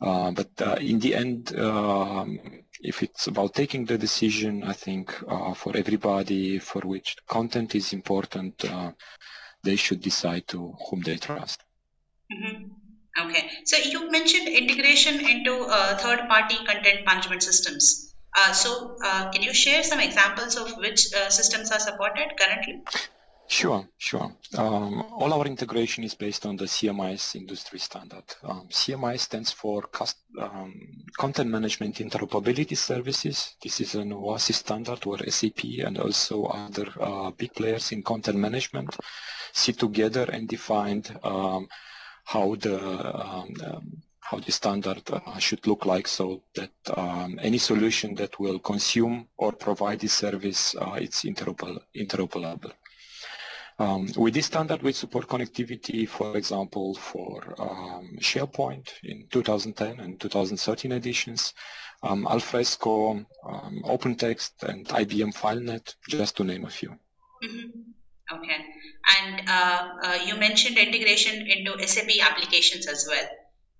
Uh, 0.00 0.30
but 0.30 0.50
uh, 0.60 0.76
in 0.80 0.98
the 0.98 1.14
end, 1.14 1.58
um, 1.58 2.38
if 2.80 3.02
it's 3.02 3.26
about 3.26 3.54
taking 3.54 3.86
the 3.86 3.96
decision, 3.96 4.62
I 4.62 4.74
think 4.74 5.14
uh, 5.26 5.54
for 5.54 5.74
everybody 5.76 6.58
for 6.58 6.82
which 6.82 7.16
content 7.26 7.74
is 7.74 7.92
important, 7.92 8.62
uh, 8.64 8.92
they 9.62 9.76
should 9.76 10.02
decide 10.02 10.46
to 10.48 10.74
whom 10.88 11.00
they 11.00 11.16
trust. 11.16 11.64
Mm-hmm. 12.30 13.28
Okay, 13.28 13.48
so 13.64 13.78
you 13.78 14.10
mentioned 14.10 14.48
integration 14.48 15.26
into 15.26 15.64
uh, 15.70 15.96
third-party 15.96 16.56
content 16.66 17.06
management 17.06 17.42
systems. 17.42 18.14
So 18.52 18.98
can 19.00 19.42
you 19.42 19.54
share 19.54 19.82
some 19.82 19.98
examples 19.98 20.56
of 20.56 20.76
which 20.76 21.06
systems 21.30 21.70
are 21.72 21.80
supported 21.80 22.36
currently? 22.38 22.82
Sure, 23.48 23.88
sure. 23.96 24.32
Um, 24.58 25.02
all 25.12 25.32
our 25.32 25.46
integration 25.46 26.02
is 26.02 26.14
based 26.14 26.46
on 26.46 26.56
the 26.56 26.64
CMIS 26.64 27.36
industry 27.36 27.78
standard. 27.78 28.24
Um, 28.42 28.66
CMIS 28.70 29.20
stands 29.20 29.52
for 29.52 29.84
um, 30.38 31.04
Content 31.16 31.50
Management 31.50 31.96
Interoperability 31.96 32.76
Services. 32.76 33.54
This 33.62 33.80
is 33.80 33.94
an 33.94 34.12
OASIS 34.12 34.56
standard 34.56 35.06
where 35.06 35.30
SAP 35.30 35.64
and 35.84 35.96
also 35.98 36.46
other 36.46 36.88
uh, 37.00 37.30
big 37.30 37.54
players 37.54 37.92
in 37.92 38.02
content 38.02 38.38
management 38.38 38.96
sit 39.52 39.78
together 39.78 40.24
and 40.32 40.48
define 40.48 41.04
um, 41.22 41.68
how 42.24 42.56
the 42.56 42.78
um, 42.78 43.54
um, 43.64 44.02
how 44.20 44.40
the 44.40 44.50
standard 44.50 45.02
uh, 45.12 45.38
should 45.38 45.64
look 45.68 45.86
like 45.86 46.08
so 46.08 46.42
that 46.56 46.72
um, 46.96 47.38
any 47.40 47.58
solution 47.58 48.12
that 48.16 48.40
will 48.40 48.58
consume 48.58 49.28
or 49.36 49.52
provide 49.52 50.00
this 50.00 50.14
service, 50.14 50.74
uh, 50.74 50.98
it's 51.00 51.22
interoperable. 51.22 52.72
Interoperable. 53.78 54.16
Um, 54.16 54.22
with 54.22 54.34
this 54.34 54.46
standard, 54.46 54.82
we 54.82 54.92
support 54.92 55.28
connectivity, 55.28 56.08
for 56.08 56.36
example, 56.36 56.94
for 56.94 57.54
um, 57.58 58.16
SharePoint 58.20 58.88
in 59.04 59.26
2010 59.30 60.00
and 60.00 60.20
2013 60.20 60.92
editions, 60.92 61.54
um, 62.02 62.26
Alfresco, 62.26 63.12
um, 63.46 63.82
OpenText, 63.84 64.62
and 64.68 64.86
IBM 64.88 65.34
FileNet, 65.34 65.94
just 66.08 66.36
to 66.36 66.44
name 66.44 66.64
a 66.64 66.70
few. 66.70 66.90
Mm-hmm. 66.90 67.80
Okay. 68.32 68.56
And 69.20 69.48
uh, 69.48 69.88
uh, 70.02 70.18
you 70.24 70.36
mentioned 70.36 70.78
integration 70.78 71.46
into 71.46 71.86
SAP 71.86 72.10
applications 72.22 72.86
as 72.88 73.06
well. 73.08 73.24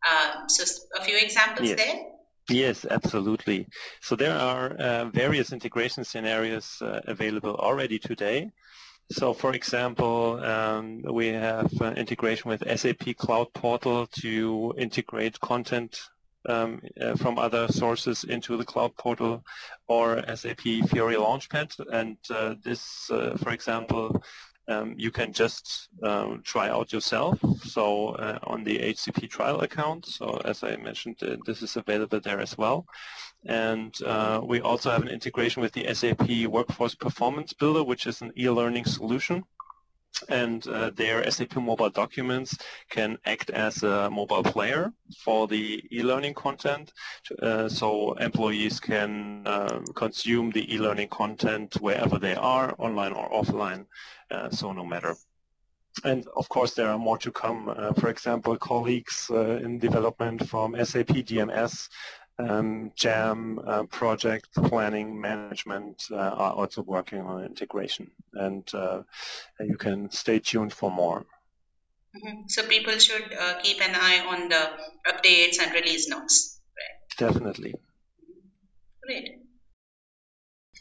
Uh, 0.09 0.47
so 0.47 0.65
a 0.97 1.03
few 1.03 1.17
examples 1.19 1.69
yes. 1.69 1.77
there? 1.77 2.03
Yes, 2.49 2.87
absolutely. 2.89 3.67
So 4.01 4.15
there 4.15 4.39
are 4.39 4.71
uh, 4.75 5.07
various 5.07 5.53
integration 5.53 6.05
scenarios 6.05 6.77
uh, 6.81 7.01
available 7.07 7.57
already 7.57 7.99
today. 7.99 8.53
So 9.11 9.33
for 9.33 9.55
example, 9.55 10.43
um, 10.45 11.03
we 11.03 11.29
have 11.29 11.71
uh, 11.81 11.93
integration 11.93 12.49
with 12.51 12.79
SAP 12.79 13.17
Cloud 13.17 13.53
Portal 13.55 14.07
to 14.21 14.75
integrate 14.77 15.39
content 15.41 16.01
um, 16.49 16.81
uh, 17.01 17.15
from 17.17 17.39
other 17.39 17.69
sources 17.69 18.25
into 18.25 18.57
the 18.57 18.65
Cloud 18.65 18.97
Portal 18.97 19.45
or 19.87 20.23
SAP 20.35 20.61
Fiori 20.61 21.15
Launchpad. 21.15 21.79
And 21.93 22.17
uh, 22.31 22.55
this, 22.65 23.11
uh, 23.11 23.37
for 23.37 23.51
example, 23.51 24.23
um, 24.69 24.95
you 24.97 25.11
can 25.11 25.33
just 25.33 25.89
um, 26.03 26.43
try 26.45 26.69
out 26.69 26.93
yourself. 26.93 27.39
So 27.63 28.11
uh, 28.11 28.39
on 28.45 28.65
the 28.65 28.79
HCP 28.79 29.31
trial 29.31 29.61
account. 29.61 30.07
So 30.07 30.41
as 30.45 30.63
I 30.63 30.77
mentioned, 30.77 31.17
uh, 31.23 31.37
this 31.45 31.63
is 31.63 31.77
available 31.77 32.21
there 32.21 32.41
as 32.41 32.59
well. 32.59 32.87
And 33.47 33.95
uh, 34.05 34.41
we 34.43 34.61
also 34.61 34.91
have 34.91 35.03
an 35.03 35.09
integration 35.09 35.63
with 35.63 35.73
the 35.73 35.93
SAP 35.95 36.47
Workforce 36.47 36.95
Performance 36.95 37.53
Builder, 37.53 37.85
which 37.85 38.07
is 38.07 38.23
an 38.23 38.33
e-learning 38.37 38.87
solution. 38.87 39.45
And 40.29 40.67
uh, 40.69 40.91
their 40.91 41.31
SAP 41.31 41.57
mobile 41.57 41.91
documents 41.91 42.57
can 42.91 43.19
act 43.27 43.51
as 43.51 43.83
a 43.83 44.11
mobile 44.11 44.43
player 44.43 44.93
for 45.19 45.47
the 45.47 45.83
e-learning 45.93 46.35
content. 46.35 46.93
Uh, 47.43 47.69
so 47.69 48.13
employees 48.15 48.81
can 48.81 49.43
uh, 49.47 49.81
consume 49.95 50.51
the 50.51 50.75
e-learning 50.75 51.09
content 51.09 51.75
wherever 51.81 52.19
they 52.19 52.35
are, 52.35 52.75
online 52.79 53.13
or 53.13 53.29
offline, 53.31 53.85
uh, 54.31 54.49
so 54.51 54.73
no 54.73 54.85
matter 54.85 55.15
and 56.05 56.27
of 56.37 56.49
course, 56.49 56.75
there 56.75 56.89
are 56.89 56.99
more 56.99 57.19
to 57.19 57.31
come. 57.31 57.69
Uh, 57.69 57.93
for 57.95 58.09
example, 58.09 58.57
colleagues 58.57 59.31
uh, 59.31 59.57
in 59.63 59.79
development 59.79 60.47
from 60.49 60.77
SAP 60.85 61.09
DMS 61.09 61.89
um, 62.39 62.93
JAM 62.95 63.61
uh, 63.67 63.85
project 63.85 64.53
planning 64.55 65.21
management 65.21 66.07
uh, 66.11 66.17
are 66.17 66.53
also 66.53 66.83
working 66.83 67.21
on 67.21 67.45
integration 67.45 68.11
and 68.35 68.69
uh, 68.75 69.03
you 69.61 69.77
can 69.77 70.11
stay 70.11 70.39
tuned 70.39 70.73
for 70.73 70.91
more. 70.91 71.25
Mm 72.15 72.23
-hmm. 72.23 72.49
So 72.49 72.63
people 72.63 72.99
should 72.99 73.33
uh, 73.33 73.55
keep 73.63 73.79
an 73.81 73.95
eye 73.95 74.21
on 74.33 74.49
the 74.49 74.63
updates 75.11 75.57
and 75.63 75.73
release 75.73 76.09
notes. 76.09 76.61
Right? 76.79 77.19
Definitely. 77.19 77.75
Great. 79.03 79.47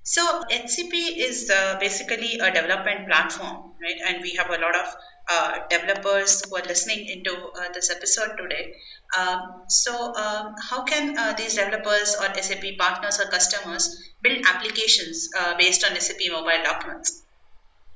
So 0.04 0.22
HCP 0.52 0.94
is 1.18 1.50
uh, 1.50 1.80
basically 1.80 2.38
a 2.38 2.52
development 2.52 3.08
platform, 3.08 3.74
right? 3.82 4.00
And 4.08 4.22
we 4.22 4.36
have 4.36 4.50
a 4.52 4.60
lot 4.66 4.76
of 4.76 4.88
uh, 5.28 5.52
developers 5.68 6.46
who 6.46 6.56
are 6.58 6.64
listening 6.64 7.08
into 7.08 7.34
uh, 7.34 7.72
this 7.74 7.90
episode 7.90 8.38
today. 8.38 8.76
Um, 9.18 9.64
so 9.68 10.14
um, 10.16 10.56
how 10.70 10.84
can 10.84 11.18
uh, 11.18 11.34
these 11.34 11.56
developers 11.56 12.16
or 12.20 12.34
SAP 12.42 12.78
partners 12.78 13.20
or 13.20 13.30
customers 13.30 14.02
build 14.22 14.46
applications 14.46 15.30
uh, 15.38 15.56
based 15.58 15.84
on 15.90 16.00
SAP 16.00 16.20
mobile 16.32 16.64
documents? 16.64 17.24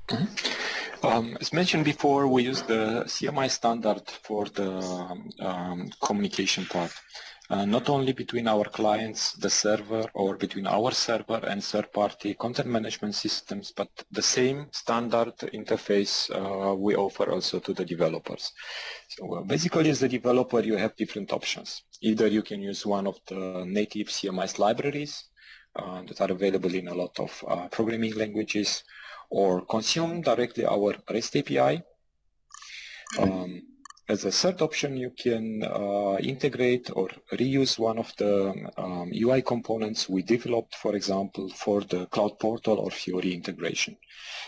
Mm-hmm. 0.08 1.06
Um, 1.06 1.38
as 1.40 1.52
mentioned 1.52 1.84
before, 1.84 2.26
we 2.26 2.42
use 2.42 2.62
the 2.62 3.04
CMIS 3.06 3.52
standard 3.52 4.02
for 4.22 4.46
the 4.46 4.70
um, 5.40 5.90
communication 6.00 6.66
part 6.66 6.92
uh, 7.50 7.64
not 7.64 7.88
only 7.88 8.12
between 8.12 8.46
our 8.46 8.64
clients, 8.64 9.32
the 9.32 9.50
server, 9.50 10.06
or 10.14 10.36
between 10.36 10.68
our 10.68 10.92
server 10.92 11.40
and 11.48 11.62
third-party 11.62 12.34
content 12.34 12.68
management 12.68 13.14
systems, 13.14 13.72
but 13.76 13.88
the 14.12 14.22
same 14.22 14.66
standard 14.70 15.36
interface 15.52 16.30
uh, 16.30 16.74
we 16.74 16.94
offer 16.94 17.30
also 17.30 17.58
to 17.58 17.74
the 17.74 17.84
developers. 17.84 18.52
So 19.20 19.34
uh, 19.34 19.42
basically, 19.42 19.90
as 19.90 20.02
a 20.02 20.08
developer, 20.08 20.60
you 20.60 20.76
have 20.76 20.96
different 20.96 21.32
options. 21.32 21.82
Either 22.00 22.26
you 22.26 22.42
can 22.42 22.62
use 22.62 22.86
one 22.86 23.06
of 23.06 23.20
the 23.26 23.64
native 23.66 24.08
CMIS 24.08 24.58
libraries 24.58 25.24
uh, 25.76 26.02
that 26.02 26.20
are 26.22 26.32
available 26.32 26.74
in 26.74 26.88
a 26.88 26.94
lot 26.94 27.18
of 27.20 27.44
uh, 27.46 27.68
programming 27.68 28.14
languages, 28.14 28.82
or 29.28 29.64
consume 29.66 30.22
directly 30.22 30.64
our 30.64 30.94
REST 31.10 31.36
API. 31.36 31.82
Um, 33.18 33.62
as 34.10 34.24
a 34.24 34.32
third 34.32 34.60
option, 34.60 34.96
you 34.96 35.10
can 35.10 35.62
uh, 35.62 36.16
integrate 36.18 36.90
or 36.96 37.08
reuse 37.32 37.78
one 37.78 37.96
of 37.96 38.12
the 38.16 38.34
um, 38.76 39.12
UI 39.14 39.40
components 39.40 40.08
we 40.08 40.22
developed, 40.22 40.74
for 40.74 40.96
example, 40.96 41.48
for 41.50 41.82
the 41.82 42.06
Cloud 42.06 42.40
Portal 42.40 42.78
or 42.78 42.90
Fiori 42.90 43.32
integration. 43.32 43.96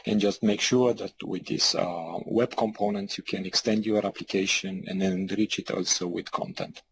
And 0.04 0.21
just 0.21 0.42
make 0.42 0.61
sure 0.61 0.92
that 0.95 1.14
with 1.23 1.47
these 1.47 1.76
uh, 1.76 2.19
web 2.26 2.57
components, 2.57 3.16
you 3.19 3.23
can 3.23 3.47
extend 3.47 3.87
your 3.87 4.04
application 4.04 4.85
and 4.88 5.00
then 5.00 5.12
enrich 5.12 5.61
it 5.61 5.71
also 5.71 6.09
with 6.09 6.33
content. 6.33 6.83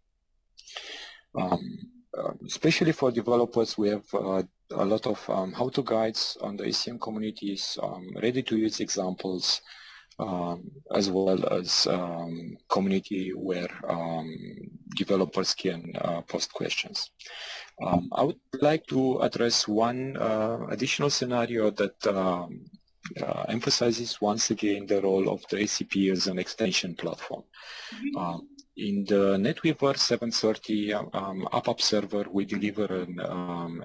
Um, 1.35 1.79
uh, 2.17 2.33
especially 2.47 2.93
for 2.93 3.11
developers, 3.11 3.77
we 3.77 3.89
have 3.89 4.15
uh, 4.15 4.43
a 4.71 4.85
lot 4.85 5.07
of 5.09 5.29
um, 5.29 5.53
how-to 5.53 5.83
guides 5.83 6.39
on 6.41 6.57
the 6.57 6.65
SCN 6.65 7.00
communities, 7.00 7.79
um, 7.83 8.17
ready-to-use 8.23 8.79
examples, 8.79 9.61
um, 10.21 10.71
as 10.95 11.11
well 11.11 11.47
as 11.53 11.87
um, 11.87 12.57
community 12.69 13.31
where 13.31 13.71
um, 13.89 14.29
developers 14.97 15.55
can 15.55 15.93
uh, 16.00 16.21
post 16.23 16.53
questions. 16.53 17.11
Um, 17.85 18.11
I 18.12 18.25
would 18.25 18.39
like 18.61 18.87
to 18.89 19.19
address 19.21 19.67
one 19.67 20.17
uh, 20.17 20.67
additional 20.69 21.11
scenario 21.11 21.71
that 21.71 22.07
um, 22.07 22.67
uh, 23.23 23.45
emphasizes 23.49 24.21
once 24.21 24.50
again 24.50 24.87
the 24.87 25.00
role 25.00 25.31
of 25.31 25.43
the 25.50 25.57
HCP 25.57 26.12
as 26.12 26.27
an 26.27 26.39
extension 26.39 26.95
platform. 26.95 27.45
Mm-hmm. 27.95 28.39
in 28.77 29.05
the 29.05 29.37
NetWeaver 29.37 29.97
730 29.97 30.95
um, 30.95 31.49
ABAP 31.53 31.81
server, 31.81 32.25
we 32.31 32.45
deliver 32.45 32.85
an 32.85 33.17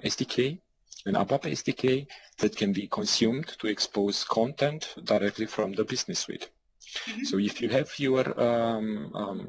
SDK 0.04 0.60
an 1.06 1.14
ABAP 1.14 1.44
SDK 1.44 2.06
that 2.38 2.56
can 2.56 2.72
be 2.72 2.88
consumed 2.88 3.46
to 3.58 3.68
expose 3.68 4.24
content 4.24 4.94
directly 5.04 5.46
from 5.46 5.72
the 5.72 5.84
business 5.84 6.20
suite. 6.20 6.50
Mm 6.50 7.12
-hmm. 7.12 7.24
So 7.24 7.38
if 7.38 7.60
you 7.60 7.70
have 7.70 7.90
your 7.98 8.24
um, 8.48 8.88
um, 9.14 9.40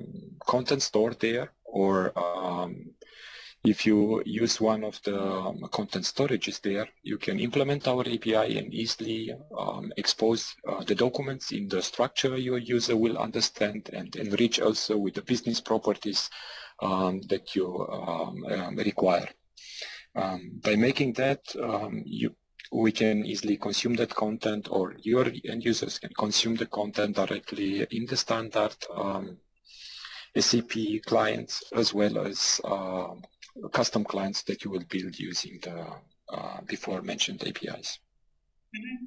content 0.53 0.81
stored 0.83 1.19
there 1.19 1.47
or 1.63 2.11
um, 2.15 2.71
if 3.63 3.85
you 3.85 4.21
use 4.43 4.61
one 4.61 4.87
of 4.87 5.01
the 5.01 5.19
um, 5.19 5.57
content 5.71 6.05
storages 6.05 6.61
there, 6.61 6.87
you 7.03 7.17
can 7.17 7.39
implement 7.39 7.87
our 7.87 8.03
API 8.13 8.57
and 8.59 8.73
easily 8.73 9.33
um, 9.57 9.91
expose 9.97 10.43
uh, 10.69 10.83
the 10.83 10.95
documents 10.95 11.51
in 11.51 11.67
the 11.67 11.81
structure 11.81 12.37
your 12.37 12.59
user 12.75 12.95
will 12.95 13.17
understand 13.17 13.89
and 13.93 14.15
enrich 14.15 14.59
also 14.61 14.95
with 14.97 15.15
the 15.15 15.21
business 15.31 15.61
properties 15.61 16.29
um, 16.81 17.21
that 17.29 17.55
you 17.55 17.67
require. 18.75 19.29
Um, 20.17 20.59
by 20.63 20.75
making 20.75 21.13
that, 21.13 21.41
um, 21.61 22.01
you 22.05 22.35
we 22.71 22.91
can 22.91 23.25
easily 23.25 23.55
consume 23.57 23.93
that 23.95 24.13
content 24.13 24.67
or 24.69 24.95
your 24.99 25.25
end 25.45 25.63
users 25.63 25.99
can 25.99 26.13
consume 26.17 26.55
the 26.55 26.65
content 26.65 27.15
directly 27.15 27.87
in 27.91 28.05
the 28.07 28.17
standard 28.17 28.75
um, 28.93 29.37
SAP 30.37 30.73
clients 31.05 31.63
as 31.73 31.93
well 31.93 32.19
as 32.19 32.59
uh, 32.65 33.13
custom 33.71 34.03
clients 34.03 34.43
that 34.43 34.63
you 34.63 34.71
will 34.71 34.83
build 34.89 35.17
using 35.17 35.59
the 35.63 35.85
uh, 36.29 36.59
before 36.67 37.01
mentioned 37.01 37.41
APIs. 37.47 37.99
Mm-hmm. 38.75 39.05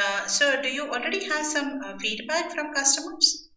Uh, 0.00 0.26
so 0.26 0.60
do 0.60 0.68
you 0.68 0.90
already 0.90 1.24
have 1.24 1.46
some 1.46 1.80
uh, 1.84 1.96
feedback 1.98 2.52
from 2.52 2.72
customers? 2.74 3.48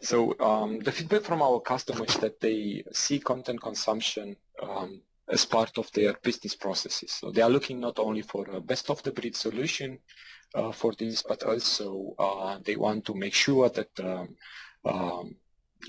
So 0.00 0.34
um, 0.40 0.80
the 0.80 0.92
feedback 0.92 1.22
from 1.22 1.42
our 1.42 1.60
customers 1.60 2.16
that 2.16 2.40
they 2.40 2.84
see 2.92 3.18
content 3.18 3.60
consumption 3.60 4.36
um, 4.62 5.00
as 5.28 5.44
part 5.44 5.78
of 5.78 5.90
their 5.92 6.14
business 6.22 6.54
processes. 6.54 7.12
So 7.12 7.30
they 7.30 7.42
are 7.42 7.50
looking 7.50 7.80
not 7.80 7.98
only 7.98 8.22
for 8.22 8.48
a 8.50 8.60
best 8.60 8.90
of 8.90 9.02
the 9.02 9.12
breed 9.12 9.36
solution 9.36 9.98
uh, 10.54 10.72
for 10.72 10.92
this, 10.92 11.22
but 11.22 11.42
also 11.42 12.14
uh, 12.18 12.58
they 12.64 12.76
want 12.76 13.04
to 13.06 13.14
make 13.14 13.34
sure 13.34 13.68
that 13.70 13.88
um, 14.00 14.36
um, 14.84 15.36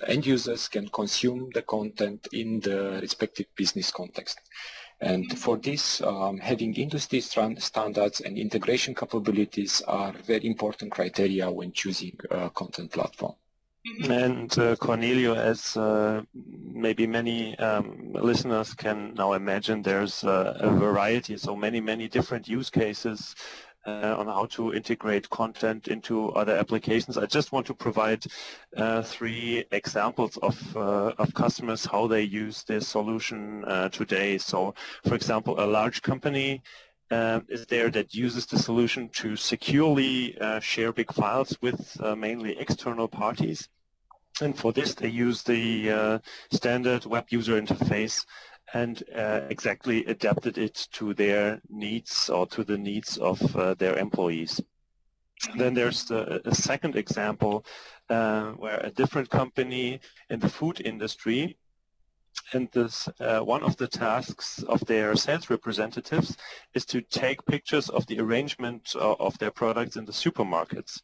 end 0.08 0.26
users 0.26 0.68
can 0.68 0.88
consume 0.90 1.50
the 1.54 1.62
content 1.62 2.28
in 2.32 2.60
the 2.62 3.00
respective 3.02 3.48
business 3.56 3.92
context. 3.92 4.40
And 5.02 5.38
for 5.38 5.58
this, 5.58 6.02
um, 6.02 6.38
having 6.38 6.74
industry 6.76 7.20
standards 7.20 8.22
and 8.22 8.38
integration 8.38 8.96
capabilities 8.96 9.82
are 9.88 10.14
very 10.14 10.46
important 10.48 10.92
criteria 10.94 11.52
when 11.52 11.74
choosing 11.74 12.18
a 12.32 12.50
content 12.50 12.92
platform. 12.92 13.36
And 14.10 14.58
uh, 14.58 14.76
Cornelio, 14.78 15.36
as 15.36 15.78
uh, 15.78 16.24
maybe 16.34 17.06
many 17.06 17.58
um, 17.60 18.14
listeners 18.14 18.74
can 18.74 19.14
now 19.14 19.34
imagine, 19.34 19.84
there's 19.84 20.24
uh, 20.24 20.58
a 20.60 20.70
variety, 20.72 21.38
so 21.38 21.56
many, 21.56 21.80
many 21.80 22.08
different 22.08 22.48
use 22.48 22.70
cases 22.70 23.36
uh, 23.86 24.16
on 24.18 24.26
how 24.26 24.48
to 24.48 24.74
integrate 24.74 25.30
content 25.30 25.88
into 25.88 26.30
other 26.32 26.56
applications. 26.56 27.18
I 27.18 27.28
just 27.28 27.52
want 27.52 27.68
to 27.68 27.76
provide 27.76 28.26
uh, 28.76 29.04
three 29.04 29.66
examples 29.72 30.38
of, 30.38 30.76
uh, 30.76 31.14
of 31.20 31.34
customers, 31.36 31.86
how 31.86 32.08
they 32.08 32.24
use 32.24 32.64
this 32.64 32.88
solution 32.88 33.64
today. 33.92 34.40
So, 34.40 34.74
for 35.08 35.14
example, 35.14 35.60
a 35.60 35.68
large 35.68 36.02
company 36.02 36.64
uh, 37.12 37.42
is 37.50 37.66
there 37.68 37.90
that 37.92 38.16
uses 38.16 38.46
the 38.46 38.58
solution 38.58 39.10
to 39.10 39.36
securely 39.36 40.38
uh, 40.40 40.60
share 40.60 40.92
big 40.92 41.14
files 41.14 41.56
with 41.62 41.96
uh, 42.02 42.16
mainly 42.16 42.58
external 42.58 43.08
parties. 43.08 43.70
And 44.42 44.58
for 44.58 44.74
this, 44.74 44.94
they 44.94 45.08
use 45.08 45.44
the 45.44 45.92
uh, 45.92 46.20
standard 46.52 47.06
web 47.06 47.26
user 47.30 47.62
interface 47.62 48.26
and 48.74 49.04
uh, 49.16 49.42
exactly 49.50 50.06
adapted 50.06 50.58
it 50.58 50.88
to 50.94 51.14
their 51.14 51.62
needs 51.70 52.30
or 52.30 52.46
to 52.48 52.64
the 52.64 52.78
needs 52.78 53.18
of 53.18 53.56
uh, 53.56 53.76
their 53.76 53.98
employees. 53.98 54.60
Then 55.58 55.74
there's 55.74 56.06
the, 56.06 56.42
a 56.48 56.56
second 56.56 56.96
example 56.96 57.66
uh, 58.10 58.52
where 58.52 58.80
a 58.80 58.90
different 58.90 59.30
company 59.30 60.00
in 60.30 60.40
the 60.40 60.50
food 60.50 60.82
industry 60.82 61.58
and 62.54 62.70
this 62.72 63.08
uh, 63.20 63.40
one 63.40 63.64
of 63.64 63.78
the 63.78 63.88
tasks 63.88 64.62
of 64.64 64.82
their 64.86 65.16
sales 65.16 65.50
representatives 65.50 66.38
is 66.74 66.86
to 66.86 67.02
take 67.02 67.46
pictures 67.46 67.90
of 67.90 68.06
the 68.08 68.20
arrangement 68.20 68.94
of, 68.96 69.20
of 69.20 69.38
their 69.40 69.52
products 69.52 69.96
in 69.96 70.06
the 70.06 70.12
supermarkets. 70.12 71.02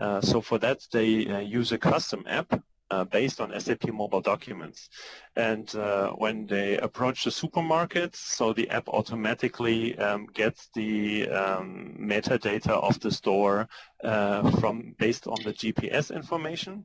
Uh, 0.00 0.20
so 0.20 0.40
for 0.40 0.58
that, 0.58 0.80
they 0.92 1.26
uh, 1.26 1.38
use 1.38 1.72
a 1.72 1.78
custom 1.78 2.24
app 2.26 2.62
uh, 2.90 3.04
based 3.04 3.40
on 3.40 3.58
SAP 3.58 3.88
mobile 3.92 4.20
documents. 4.20 4.88
And 5.34 5.74
uh, 5.74 6.10
when 6.10 6.46
they 6.46 6.78
approach 6.78 7.24
the 7.24 7.30
supermarket, 7.30 8.14
so 8.14 8.52
the 8.52 8.68
app 8.70 8.88
automatically 8.88 9.98
um, 9.98 10.26
gets 10.34 10.68
the 10.74 11.28
um, 11.28 11.96
metadata 11.98 12.70
of 12.70 13.00
the 13.00 13.10
store 13.10 13.68
uh, 14.04 14.50
from 14.60 14.94
based 14.98 15.26
on 15.26 15.36
the 15.44 15.52
GPS 15.52 16.14
information 16.14 16.84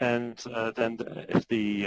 and 0.00 0.36
then 0.74 0.98
if 1.28 1.46
the 1.46 1.86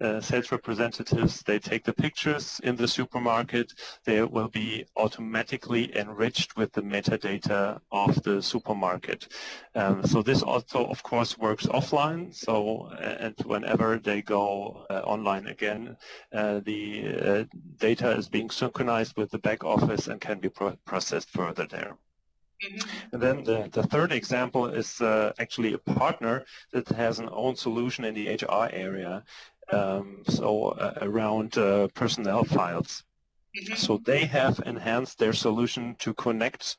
uh, 0.00 0.08
uh, 0.18 0.20
sales 0.20 0.50
representatives 0.52 1.42
they 1.42 1.58
take 1.58 1.84
the 1.84 1.92
pictures 1.92 2.60
in 2.64 2.76
the 2.76 2.88
supermarket. 2.88 3.74
They 4.04 4.22
will 4.22 4.48
be 4.48 4.84
automatically 4.96 5.96
enriched 5.96 6.56
with 6.56 6.72
the 6.72 6.82
metadata 6.82 7.80
of 7.92 8.22
the 8.22 8.42
supermarket. 8.42 9.28
Um, 9.74 10.04
so 10.04 10.22
this 10.22 10.42
also 10.42 10.86
of 10.86 11.02
course 11.02 11.38
works 11.38 11.66
offline. 11.66 12.34
So 12.34 12.88
and 13.00 13.34
whenever 13.44 13.98
they 13.98 14.22
go 14.22 14.86
uh, 14.90 15.00
online 15.04 15.46
again 15.46 15.96
uh, 16.32 16.60
the 16.60 16.82
uh, 17.30 17.44
data 17.76 18.10
is 18.10 18.28
being 18.28 18.50
synchronized 18.50 19.16
with 19.16 19.30
the 19.30 19.38
back 19.38 19.64
office 19.64 20.08
and 20.08 20.20
can 20.20 20.38
be 20.40 20.48
pro 20.48 20.76
processed 20.84 21.30
further 21.30 21.66
there. 21.66 21.96
Mm-hmm. 22.64 23.14
And 23.14 23.22
then 23.22 23.44
the, 23.44 23.68
the 23.70 23.84
third 23.84 24.10
example 24.10 24.66
is 24.66 25.00
uh, 25.00 25.32
actually 25.38 25.74
a 25.74 25.78
partner 25.78 26.44
that 26.72 26.88
has 26.88 27.20
an 27.20 27.28
own 27.30 27.54
solution 27.54 28.04
in 28.04 28.14
the 28.14 28.28
HR 28.28 28.68
area, 28.72 29.22
um, 29.72 30.22
so 30.28 30.70
uh, 30.70 30.94
around 31.02 31.56
uh, 31.58 31.88
personnel 31.94 32.44
files. 32.44 33.04
Mm-hmm. 33.56 33.74
So 33.74 33.98
they 34.04 34.24
have 34.26 34.60
enhanced 34.66 35.18
their 35.18 35.32
solution 35.32 35.96
to 36.00 36.14
connect, 36.14 36.76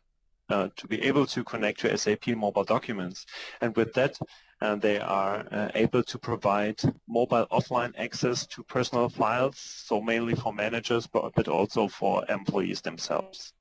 uh, 0.50 0.70
to 0.76 0.88
be 0.88 1.02
able 1.04 1.26
to 1.28 1.44
connect 1.44 1.80
to 1.82 1.98
SAP 1.98 2.28
mobile 2.28 2.64
documents. 2.64 3.26
And 3.62 3.76
with 3.76 3.94
that, 3.94 4.18
uh, 4.62 4.76
they 4.76 5.00
are 5.00 5.46
uh, 5.52 5.70
able 5.74 6.04
to 6.04 6.20
provide 6.20 6.80
mobile 7.08 7.48
offline 7.52 7.94
access 7.98 8.46
to 8.48 8.64
personal 8.64 9.10
files, 9.10 9.58
so 9.58 10.02
mainly 10.02 10.36
for 10.36 10.54
managers, 10.54 11.08
but, 11.08 11.34
but 11.34 11.48
also 11.48 11.88
for 11.88 12.26
employees 12.30 12.82
themselves. 12.82 13.54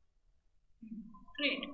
Great. 1.38 1.67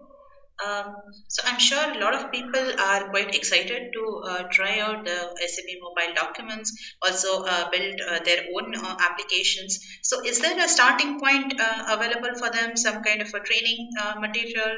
Um, 0.62 0.94
so 1.28 1.42
I'm 1.46 1.58
sure 1.58 1.92
a 1.92 1.98
lot 1.98 2.14
of 2.14 2.30
people 2.30 2.64
are 2.78 3.08
quite 3.08 3.34
excited 3.34 3.92
to 3.92 4.22
uh, 4.24 4.42
try 4.52 4.78
out 4.78 5.04
the 5.04 5.36
SAP 5.46 5.66
mobile 5.80 6.14
documents, 6.14 6.94
also 7.02 7.42
uh, 7.42 7.70
build 7.70 8.00
uh, 8.00 8.20
their 8.24 8.44
own 8.54 8.74
uh, 8.76 8.96
applications. 9.00 9.80
So 10.02 10.24
is 10.24 10.40
there 10.40 10.56
a 10.64 10.68
starting 10.68 11.18
point 11.18 11.60
uh, 11.60 11.86
available 11.88 12.38
for 12.38 12.50
them, 12.50 12.76
some 12.76 13.02
kind 13.02 13.20
of 13.20 13.34
a 13.34 13.40
training 13.40 13.90
uh, 14.00 14.20
material 14.20 14.76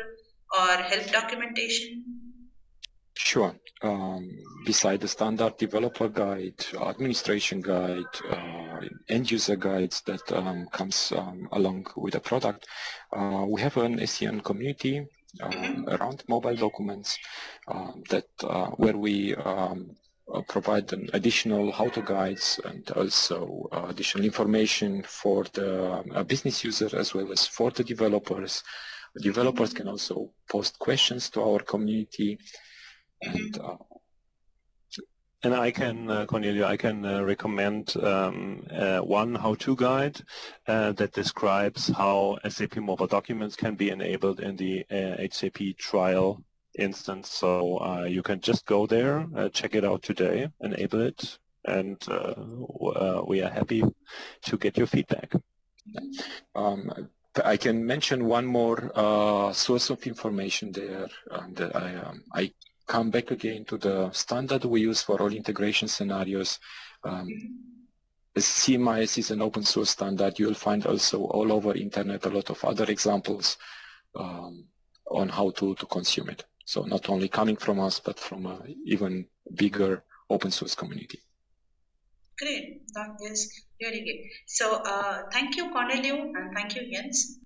or 0.56 0.76
help 0.76 1.06
documentation? 1.12 2.04
Sure. 3.14 3.54
Um, 3.82 4.30
beside 4.64 5.02
the 5.02 5.08
standard 5.08 5.58
developer 5.58 6.08
guide, 6.08 6.64
administration 6.74 7.60
guide, 7.60 8.04
end 9.08 9.30
user 9.30 9.56
guides 9.56 10.00
that 10.02 10.32
um, 10.32 10.66
comes 10.72 11.12
um, 11.14 11.48
along 11.52 11.86
with 11.96 12.14
the 12.14 12.20
product, 12.20 12.66
we 13.12 13.60
have 13.60 13.76
an 13.76 13.98
SCN 13.98 14.42
community 14.42 15.06
um, 15.40 15.88
around 15.88 16.22
mobile 16.28 16.56
documents 16.56 17.18
um, 17.68 18.02
that 18.10 18.26
uh, 18.44 18.68
where 18.76 18.96
we 18.96 19.34
um, 19.36 19.90
uh, 20.32 20.40
provide 20.48 20.92
an 20.92 21.08
additional 21.12 21.70
how-to 21.72 22.02
guides 22.02 22.60
and 22.64 22.90
also 22.92 23.68
uh, 23.72 23.86
additional 23.88 24.24
information 24.24 25.02
for 25.02 25.44
the 25.52 26.24
business 26.26 26.64
user 26.64 26.90
as 26.96 27.14
well 27.14 27.30
as 27.32 27.46
for 27.46 27.70
the 27.70 27.84
developers. 27.84 28.62
Developers 29.20 29.72
can 29.72 29.88
also 29.88 30.30
post 30.50 30.78
questions 30.78 31.30
to 31.30 31.42
our 31.42 31.60
community 31.60 32.38
and 33.22 33.58
uh, 33.58 33.76
and 35.42 35.54
I 35.54 35.70
can, 35.70 36.10
uh, 36.10 36.26
Cornelio, 36.26 36.66
I 36.66 36.76
can 36.76 37.04
uh, 37.04 37.22
recommend 37.22 37.96
um, 38.02 38.66
uh, 38.70 38.98
one 38.98 39.34
how-to 39.34 39.76
guide 39.76 40.20
uh, 40.66 40.92
that 40.92 41.12
describes 41.12 41.88
how 41.88 42.38
SAP 42.48 42.76
mobile 42.76 43.06
documents 43.06 43.54
can 43.54 43.74
be 43.74 43.90
enabled 43.90 44.40
in 44.40 44.56
the 44.56 44.84
HCP 44.90 45.70
uh, 45.70 45.74
trial 45.78 46.42
instance. 46.78 47.30
So 47.30 47.78
uh, 47.78 48.04
you 48.04 48.22
can 48.22 48.40
just 48.40 48.66
go 48.66 48.86
there, 48.86 49.26
check 49.52 49.74
it 49.74 49.84
out 49.84 50.02
today, 50.02 50.48
enable 50.60 51.02
it, 51.02 51.38
and 51.64 52.02
we 53.26 53.42
are 53.42 53.50
happy 53.50 53.84
to 54.42 54.56
get 54.56 54.76
your 54.76 54.86
feedback. 54.86 55.32
Um, 56.54 57.08
I 57.44 57.58
can 57.58 57.84
mention 57.84 58.24
one 58.24 58.46
more 58.46 58.90
source 59.52 59.90
of 59.90 60.06
information 60.06 60.72
there 60.72 61.08
that 61.52 61.76
I, 61.76 61.94
um, 61.96 62.24
I 62.32 62.52
come 62.86 63.10
back 63.10 63.30
again 63.30 63.64
to 63.66 63.76
the 63.76 64.10
standard 64.12 64.64
we 64.64 64.80
use 64.80 65.02
for 65.02 65.20
all 65.20 65.32
integration 65.32 65.88
scenarios. 65.88 66.58
Um, 67.04 67.28
CMIS 68.36 69.18
is 69.18 69.30
an 69.30 69.42
open 69.42 69.64
source 69.64 69.90
standard. 69.90 70.38
You'll 70.38 70.54
find 70.54 70.84
also 70.86 71.24
all 71.24 71.52
over 71.52 71.74
internet 71.74 72.24
a 72.26 72.28
lot 72.28 72.50
of 72.50 72.62
other 72.64 72.84
examples 72.84 73.56
um, 74.14 74.64
on 75.10 75.28
how 75.28 75.50
to, 75.50 75.74
to 75.74 75.86
consume 75.86 76.28
it. 76.30 76.44
So 76.64 76.82
not 76.82 77.08
only 77.08 77.28
coming 77.28 77.56
from 77.56 77.80
us, 77.80 78.00
but 78.00 78.18
from 78.18 78.46
an 78.46 78.76
even 78.84 79.26
bigger 79.54 80.04
open 80.28 80.50
source 80.50 80.74
community. 80.74 81.20
Great, 82.38 82.82
that 82.94 83.16
is 83.22 83.50
really 83.80 84.00
good. 84.00 84.30
So 84.46 84.82
uh, 84.84 85.22
thank 85.32 85.56
you, 85.56 85.70
Cornelio, 85.70 86.16
and 86.34 86.54
thank 86.54 86.74
you, 86.74 86.92
Jens, 86.92 87.38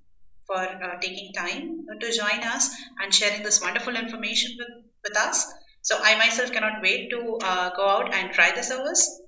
for 0.46 0.56
uh, 0.56 0.98
taking 1.00 1.32
time 1.32 1.86
to 2.00 2.12
join 2.12 2.40
us 2.42 2.74
and 3.00 3.14
sharing 3.14 3.44
this 3.44 3.60
wonderful 3.60 3.94
information 3.94 4.56
with 4.58 4.89
with 5.04 5.16
us. 5.16 5.52
So 5.82 5.98
I 6.02 6.16
myself 6.16 6.52
cannot 6.52 6.82
wait 6.82 7.10
to 7.10 7.38
uh, 7.42 7.70
go 7.74 7.88
out 7.88 8.14
and 8.14 8.32
try 8.32 8.52
the 8.52 8.62
service. 8.62 9.20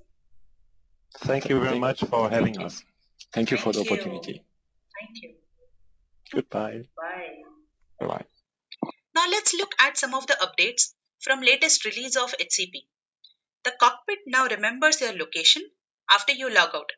Thank 1.19 1.49
you 1.49 1.59
very 1.59 1.79
much 1.79 2.03
for 2.03 2.29
having 2.29 2.61
us. 2.61 2.83
Thank 3.33 3.51
you 3.51 3.57
Thank 3.57 3.63
for 3.63 3.73
the 3.73 3.83
you. 3.83 3.91
opportunity. 3.91 4.43
Thank 4.99 5.23
you. 5.23 5.33
Goodbye. 6.33 6.83
Bye. 6.97 7.41
Bye-bye. 7.99 8.25
Now 9.15 9.29
let's 9.29 9.53
look 9.53 9.73
at 9.79 9.97
some 9.97 10.13
of 10.13 10.27
the 10.27 10.37
updates 10.41 10.93
from 11.21 11.41
latest 11.41 11.85
release 11.85 12.15
of 12.15 12.33
HCP. 12.39 12.85
The 13.63 13.71
cockpit 13.79 14.19
now 14.27 14.47
remembers 14.47 14.99
your 15.01 15.13
location 15.13 15.63
after 16.11 16.33
you 16.33 16.49
log 16.49 16.75
out. 16.75 16.91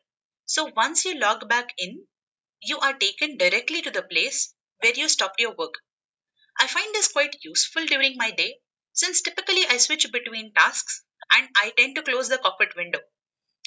So 0.46 0.70
once 0.76 1.04
you 1.04 1.18
log 1.18 1.48
back 1.48 1.72
in, 1.78 2.06
you 2.62 2.78
are 2.78 2.94
taken 2.94 3.36
directly 3.36 3.82
to 3.82 3.90
the 3.90 4.02
place 4.02 4.54
where 4.80 4.94
you 4.94 5.08
stopped 5.08 5.40
your 5.40 5.54
work. 5.54 5.74
I 6.58 6.66
find 6.66 6.94
this 6.94 7.08
quite 7.08 7.36
useful 7.42 7.86
during 7.86 8.16
my 8.16 8.30
day 8.30 8.58
since 8.96 9.22
typically 9.22 9.64
I 9.68 9.76
switch 9.76 10.10
between 10.10 10.54
tasks 10.54 11.04
and 11.30 11.48
I 11.56 11.70
tend 11.76 11.94
to 11.96 12.02
close 12.02 12.28
the 12.28 12.38
cockpit 12.38 12.74
window. 12.74 13.00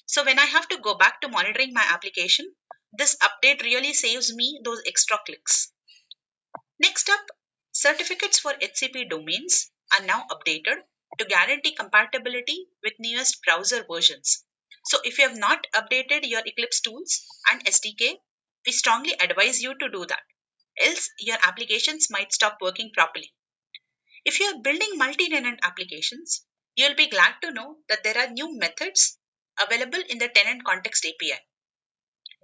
So 0.08 0.26
when 0.26 0.40
I 0.40 0.46
have 0.46 0.68
to 0.70 0.80
go 0.80 0.96
back 0.96 1.22
to 1.22 1.30
monitoring 1.30 1.72
my 1.72 1.86
application, 1.88 2.54
this 2.92 3.16
update 3.18 3.62
really 3.62 3.94
saves 3.94 4.34
me 4.34 4.60
those 4.64 4.82
extra 4.88 5.20
clicks. 5.26 5.72
Next 6.80 7.10
up, 7.10 7.22
certificates 7.72 8.40
for 8.40 8.54
HCP 8.54 9.08
domains 9.08 9.70
are 9.94 10.04
now 10.04 10.26
updated 10.32 10.82
to 11.20 11.26
guarantee 11.26 11.76
compatibility 11.76 12.68
with 12.82 12.94
newest 12.98 13.44
browser 13.44 13.86
versions. 13.88 14.44
So 14.86 14.98
if 15.04 15.20
you 15.20 15.28
have 15.28 15.38
not 15.38 15.68
updated 15.76 16.28
your 16.28 16.42
Eclipse 16.44 16.82
tools 16.82 17.24
and 17.52 17.64
SDK, 17.66 18.16
we 18.66 18.72
strongly 18.72 19.14
advise 19.14 19.62
you 19.62 19.78
to 19.78 19.90
do 19.90 20.06
that. 20.08 20.24
Else 20.82 21.10
your 21.20 21.38
applications 21.44 22.10
might 22.10 22.34
stop 22.34 22.58
working 22.62 22.92
properly. 22.96 23.32
If 24.26 24.40
you 24.40 24.48
are 24.48 24.62
building 24.62 24.98
multi-tenant 24.98 25.60
applications, 25.64 26.46
you'll 26.76 26.96
be 26.96 27.08
glad 27.08 27.36
to 27.42 27.52
know 27.52 27.78
that 27.88 28.04
there 28.04 28.18
are 28.18 28.30
new 28.30 28.58
methods 28.58 29.18
available 29.60 30.02
in 30.10 30.18
the 30.18 30.30
tenant 30.30 30.64
context 30.64 31.06
API. 31.06 31.40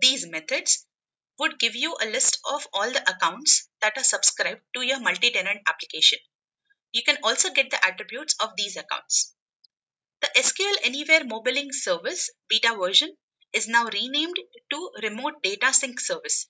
These 0.01 0.27
methods 0.27 0.85
would 1.39 1.59
give 1.59 1.75
you 1.75 1.95
a 2.01 2.05
list 2.05 2.39
of 2.45 2.67
all 2.73 2.91
the 2.91 3.09
accounts 3.09 3.67
that 3.81 3.97
are 3.97 4.03
subscribed 4.03 4.61
to 4.73 4.81
your 4.81 4.99
multi-tenant 4.99 5.61
application. 5.67 6.19
You 6.91 7.03
can 7.03 7.17
also 7.23 7.51
get 7.51 7.71
the 7.71 7.85
attributes 7.85 8.35
of 8.39 8.55
these 8.55 8.77
accounts. 8.77 9.35
The 10.21 10.29
SQL 10.35 10.77
Anywhere 10.83 11.21
MobiLink 11.21 11.73
Service 11.73 12.29
beta 12.47 12.73
version 12.79 13.15
is 13.51 13.67
now 13.67 13.85
renamed 13.85 14.39
to 14.71 14.91
Remote 15.03 15.43
Data 15.43 15.73
Sync 15.73 15.99
Service. 15.99 16.47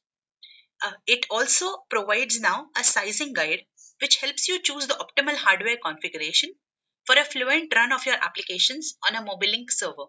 Uh, 0.84 0.92
it 1.08 1.26
also 1.30 1.84
provides 1.90 2.40
now 2.40 2.70
a 2.78 2.84
sizing 2.84 3.34
guide 3.34 3.66
which 4.00 4.18
helps 4.18 4.48
you 4.48 4.62
choose 4.62 4.88
the 4.88 4.94
optimal 4.96 5.36
hardware 5.36 5.78
configuration 5.78 6.54
for 7.06 7.16
a 7.18 7.24
fluent 7.24 7.74
run 7.76 7.92
of 7.92 8.06
your 8.06 8.16
applications 8.16 8.98
on 9.08 9.16
a 9.16 9.22
Mobilink 9.22 9.70
server. 9.70 10.06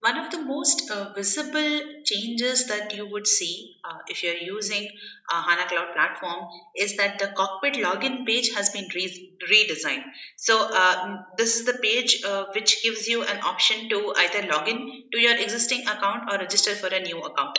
One 0.00 0.18
of 0.18 0.32
the 0.32 0.42
most 0.42 0.90
uh, 0.90 1.12
visible 1.14 2.02
changes 2.04 2.66
that 2.66 2.92
you 2.92 3.06
would 3.06 3.26
see 3.26 3.76
uh, 3.84 3.98
if 4.08 4.24
you're 4.24 4.36
using 4.36 4.90
HANA 5.30 5.68
Cloud 5.68 5.92
Platform 5.94 6.46
is 6.76 6.96
that 6.96 7.20
the 7.20 7.28
cockpit 7.28 7.74
login 7.74 8.26
page 8.26 8.52
has 8.54 8.70
been 8.70 8.88
re- 8.92 9.36
redesigned. 9.48 10.02
So, 10.36 10.68
uh, 10.72 11.22
this 11.36 11.54
is 11.56 11.66
the 11.66 11.74
page 11.74 12.24
uh, 12.24 12.46
which 12.52 12.82
gives 12.82 13.06
you 13.06 13.22
an 13.22 13.42
option 13.42 13.88
to 13.90 14.12
either 14.16 14.48
log 14.48 14.68
in 14.68 15.04
to 15.12 15.20
your 15.20 15.36
existing 15.36 15.82
account 15.82 16.32
or 16.32 16.38
register 16.38 16.74
for 16.74 16.88
a 16.88 17.00
new 17.00 17.20
account. 17.20 17.58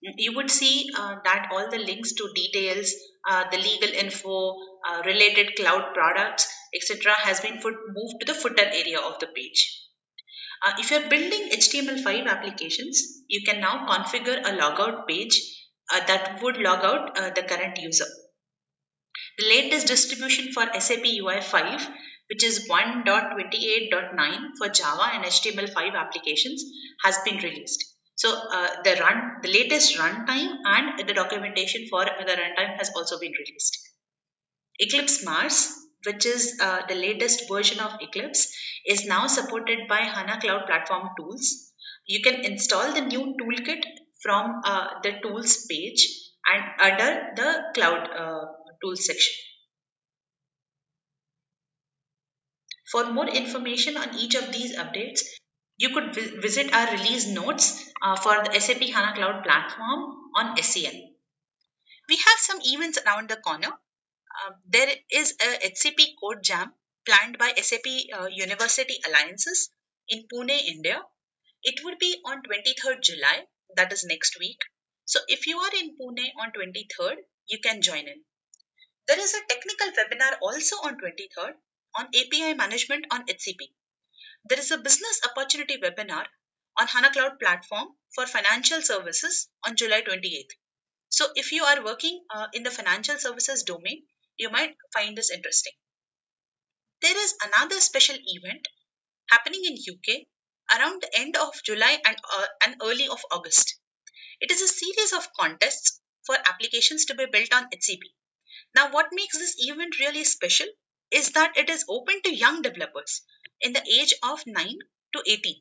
You 0.00 0.34
would 0.36 0.50
see 0.50 0.90
uh, 0.96 1.16
that 1.24 1.48
all 1.52 1.70
the 1.70 1.78
links 1.78 2.12
to 2.14 2.32
details, 2.34 2.92
uh, 3.28 3.44
the 3.50 3.58
legal 3.58 3.90
info, 3.90 4.56
related 5.04 5.56
cloud 5.56 5.92
products, 5.94 6.48
etc., 6.74 7.12
has 7.12 7.40
been 7.40 7.60
put, 7.60 7.74
moved 7.88 8.20
to 8.20 8.26
the 8.26 8.34
footer 8.34 8.64
area 8.64 8.98
of 8.98 9.18
the 9.18 9.26
page. 9.26 9.80
Uh, 10.62 10.72
if 10.78 10.90
you're 10.90 11.08
building 11.08 11.48
HTML5 11.50 12.26
applications, 12.26 13.22
you 13.28 13.42
can 13.46 13.60
now 13.60 13.86
configure 13.86 14.38
a 14.40 14.58
logout 14.58 15.06
page 15.06 15.40
uh, 15.90 16.04
that 16.06 16.42
would 16.42 16.58
log 16.58 16.84
out 16.84 17.18
uh, 17.18 17.30
the 17.30 17.42
current 17.42 17.78
user. 17.78 18.04
The 19.38 19.46
latest 19.46 19.86
distribution 19.86 20.52
for 20.52 20.66
SAP 20.78 21.04
UI5, 21.04 21.90
which 22.28 22.44
is 22.44 22.68
1.28.9 22.68 24.48
for 24.58 24.68
Java 24.68 25.10
and 25.14 25.24
HTML5 25.24 25.94
applications, 25.94 26.62
has 27.02 27.16
been 27.24 27.38
released. 27.38 27.89
So 28.20 28.28
uh, 28.30 28.82
the 28.84 28.94
run, 29.00 29.18
the 29.42 29.48
latest 29.48 29.96
runtime 29.98 30.50
and 30.76 31.08
the 31.08 31.14
documentation 31.14 31.86
for 31.90 32.04
the 32.04 32.36
runtime 32.42 32.76
has 32.76 32.90
also 32.94 33.18
been 33.18 33.32
released. 33.32 33.78
Eclipse 34.78 35.24
Mars 35.24 35.80
which 36.06 36.26
is 36.26 36.58
uh, 36.60 36.82
the 36.88 36.94
latest 36.94 37.48
version 37.48 37.78
of 37.80 37.92
Eclipse, 38.00 38.52
is 38.86 39.06
now 39.06 39.26
supported 39.26 39.80
by 39.88 40.00
HANA 40.00 40.40
Cloud 40.40 40.66
Platform 40.66 41.10
tools. 41.18 41.72
You 42.06 42.22
can 42.22 42.44
install 42.44 42.92
the 42.92 43.02
new 43.02 43.36
toolkit 43.40 43.84
from 44.22 44.60
uh, 44.64 44.86
the 45.02 45.12
tools 45.22 45.66
page 45.66 46.08
and 46.46 46.64
under 46.80 47.26
the 47.36 47.62
cloud 47.74 48.08
uh, 48.16 48.46
tools 48.82 49.06
section. 49.06 49.34
For 52.90 53.12
more 53.12 53.28
information 53.28 53.96
on 53.96 54.16
each 54.16 54.34
of 54.34 54.50
these 54.52 54.76
updates, 54.76 55.20
you 55.82 55.90
could 55.94 56.08
vi 56.14 56.24
visit 56.46 56.72
our 56.78 56.88
release 56.96 57.26
notes 57.40 57.68
uh, 58.02 58.16
for 58.24 58.34
the 58.44 58.60
SAP 58.66 58.82
HANA 58.96 59.12
Cloud 59.18 59.44
Platform 59.44 60.00
on 60.40 60.56
SCN. 60.64 60.98
We 62.08 62.16
have 62.26 62.40
some 62.48 62.60
events 62.74 62.98
around 63.04 63.30
the 63.30 63.40
corner 63.48 63.72
uh, 64.38 64.52
there 64.66 64.88
is 65.10 65.32
a 65.42 65.68
HCP 65.68 66.14
code 66.20 66.42
jam 66.42 66.72
planned 67.04 67.36
by 67.36 67.52
SAP 67.54 67.86
uh, 68.14 68.26
University 68.26 68.96
Alliances 69.06 69.70
in 70.08 70.26
Pune, 70.32 70.56
India. 70.66 71.02
It 71.62 71.84
would 71.84 71.98
be 71.98 72.20
on 72.24 72.42
23rd 72.42 73.02
July, 73.02 73.46
that 73.76 73.92
is 73.92 74.04
next 74.04 74.38
week. 74.38 74.60
So 75.04 75.20
if 75.28 75.46
you 75.46 75.58
are 75.58 75.74
in 75.74 75.96
Pune 75.98 76.24
on 76.40 76.52
23rd, 76.52 77.16
you 77.48 77.58
can 77.58 77.82
join 77.82 78.06
in. 78.06 78.22
There 79.08 79.18
is 79.20 79.34
a 79.34 79.46
technical 79.48 79.88
webinar 79.88 80.38
also 80.40 80.76
on 80.76 80.96
23rd 81.00 81.54
on 81.98 82.06
API 82.06 82.54
management 82.54 83.06
on 83.10 83.26
HCP. 83.26 83.72
There 84.44 84.58
is 84.58 84.70
a 84.70 84.78
business 84.78 85.20
opportunity 85.24 85.76
webinar 85.76 86.26
on 86.78 86.86
HANA 86.86 87.12
Cloud 87.12 87.38
Platform 87.38 87.88
for 88.14 88.26
financial 88.26 88.80
services 88.82 89.48
on 89.64 89.76
July 89.76 90.02
28th. 90.02 90.50
So 91.10 91.30
if 91.34 91.52
you 91.52 91.64
are 91.64 91.84
working 91.84 92.24
uh, 92.30 92.46
in 92.52 92.62
the 92.62 92.70
financial 92.70 93.18
services 93.18 93.64
domain, 93.64 94.06
you 94.38 94.48
might 94.50 94.76
find 94.94 95.16
this 95.16 95.30
interesting. 95.30 95.72
There 97.02 97.16
is 97.16 97.34
another 97.42 97.80
special 97.80 98.16
event 98.16 98.66
happening 99.28 99.64
in 99.64 99.76
UK 99.76 100.26
around 100.74 101.02
the 101.02 101.18
end 101.18 101.36
of 101.36 101.54
July 101.64 102.00
and, 102.04 102.16
uh, 102.32 102.46
and 102.64 102.76
early 102.82 103.08
of 103.08 103.20
August. 103.30 103.78
It 104.40 104.50
is 104.50 104.62
a 104.62 104.68
series 104.68 105.12
of 105.12 105.32
contests 105.38 106.00
for 106.24 106.36
applications 106.36 107.04
to 107.06 107.14
be 107.14 107.26
built 107.26 107.52
on 107.52 107.68
HCP. 107.70 108.00
Now, 108.74 108.90
what 108.90 109.08
makes 109.12 109.36
this 109.36 109.56
event 109.58 109.98
really 109.98 110.24
special 110.24 110.66
is 111.10 111.30
that 111.30 111.56
it 111.56 111.68
is 111.68 111.84
open 111.88 112.22
to 112.22 112.34
young 112.34 112.62
developers 112.62 113.22
in 113.60 113.72
the 113.72 113.82
age 113.86 114.14
of 114.22 114.46
9 114.46 114.78
to 115.14 115.22
18. 115.26 115.54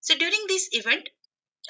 So, 0.00 0.16
during 0.16 0.46
this 0.48 0.68
event, 0.72 1.08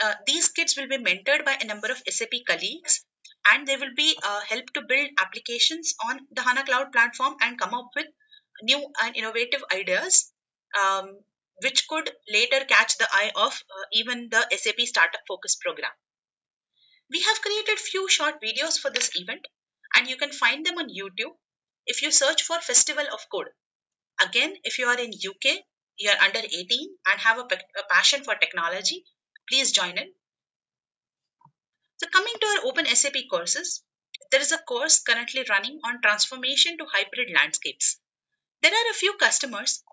uh, 0.02 0.14
these 0.26 0.48
kids 0.48 0.76
will 0.76 0.88
be 0.88 0.98
mentored 0.98 1.44
by 1.44 1.56
a 1.61 1.66
number 1.66 1.90
of 1.90 2.02
SAP 2.09 2.33
colleagues 2.46 3.04
and 3.50 3.66
they 3.66 3.76
will 3.76 3.94
be 3.96 4.18
uh, 4.22 4.40
helped 4.40 4.74
to 4.74 4.83
build 4.83 5.11
applications 5.20 5.94
on 6.09 6.20
the 6.30 6.42
HANA 6.42 6.64
Cloud 6.64 6.92
platform 6.92 7.37
and 7.40 7.59
come 7.59 7.74
up 7.74 7.90
with 7.96 8.06
new 8.62 8.92
and 9.02 9.16
innovative 9.16 9.64
ideas, 9.72 10.33
um, 10.78 11.18
which 11.62 11.88
could 11.88 12.11
later 12.28 12.64
catch 12.64 12.98
the 12.98 13.09
eye 13.11 13.33
of 13.35 13.52
uh, 13.52 13.85
even 13.92 14.28
the 14.30 14.46
SAP 14.56 14.80
Startup 14.80 15.20
Focus 15.26 15.56
program. 15.56 15.90
We 17.11 17.20
have 17.22 17.42
created 17.42 17.78
few 17.78 18.09
short 18.09 18.40
videos 18.40 18.78
for 18.78 18.90
this 18.90 19.11
event, 19.14 19.46
and 19.96 20.09
you 20.09 20.16
can 20.16 20.30
find 20.30 20.64
them 20.64 20.78
on 20.78 20.88
YouTube 20.88 21.35
if 21.87 22.02
you 22.02 22.11
search 22.11 22.42
for 22.42 22.61
Festival 22.61 23.04
of 23.12 23.28
Code. 23.30 23.48
Again, 24.24 24.56
if 24.64 24.78
you 24.78 24.87
are 24.87 24.98
in 24.98 25.12
UK, 25.12 25.64
you 25.96 26.11
are 26.11 26.24
under 26.24 26.40
18 26.40 26.96
and 27.06 27.20
have 27.20 27.38
a, 27.38 27.42
a 27.42 27.85
passion 27.90 28.24
for 28.24 28.35
technology, 28.35 29.04
please 29.48 29.72
join 29.72 29.98
in 29.98 30.12
so 32.00 32.09
coming 32.09 32.33
to 32.40 32.46
our 32.46 32.64
Open 32.64 32.87
SAP 32.87 33.28
courses, 33.28 33.83
there 34.30 34.40
is 34.40 34.52
a 34.52 34.59
course 34.62 35.00
currently 35.02 35.44
running 35.50 35.80
on 35.85 36.00
transformation 36.00 36.78
to 36.78 36.87
hybrid 36.87 37.28
landscapes. 37.30 38.00
There 38.62 38.72
are 38.72 38.90
a 38.90 38.94
few 38.94 39.18
customers 39.18 39.85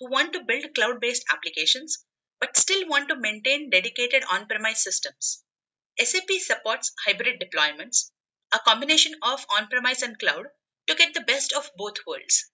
who 0.00 0.10
want 0.10 0.32
to 0.32 0.42
build 0.42 0.74
cloud-based 0.74 1.26
applications 1.32 2.04
but 2.40 2.56
still 2.56 2.88
want 2.88 3.08
to 3.10 3.20
maintain 3.20 3.70
dedicated 3.70 4.24
on-premise 4.28 4.82
systems. 4.82 5.44
SAP 6.02 6.28
supports 6.40 6.92
hybrid 7.06 7.40
deployments, 7.40 8.10
a 8.52 8.58
combination 8.58 9.14
of 9.22 9.46
on-premise 9.48 10.02
and 10.02 10.18
cloud 10.18 10.46
to 10.88 10.96
get 10.96 11.14
the 11.14 11.20
best 11.20 11.52
of 11.52 11.70
both 11.76 12.04
worlds. 12.04 12.50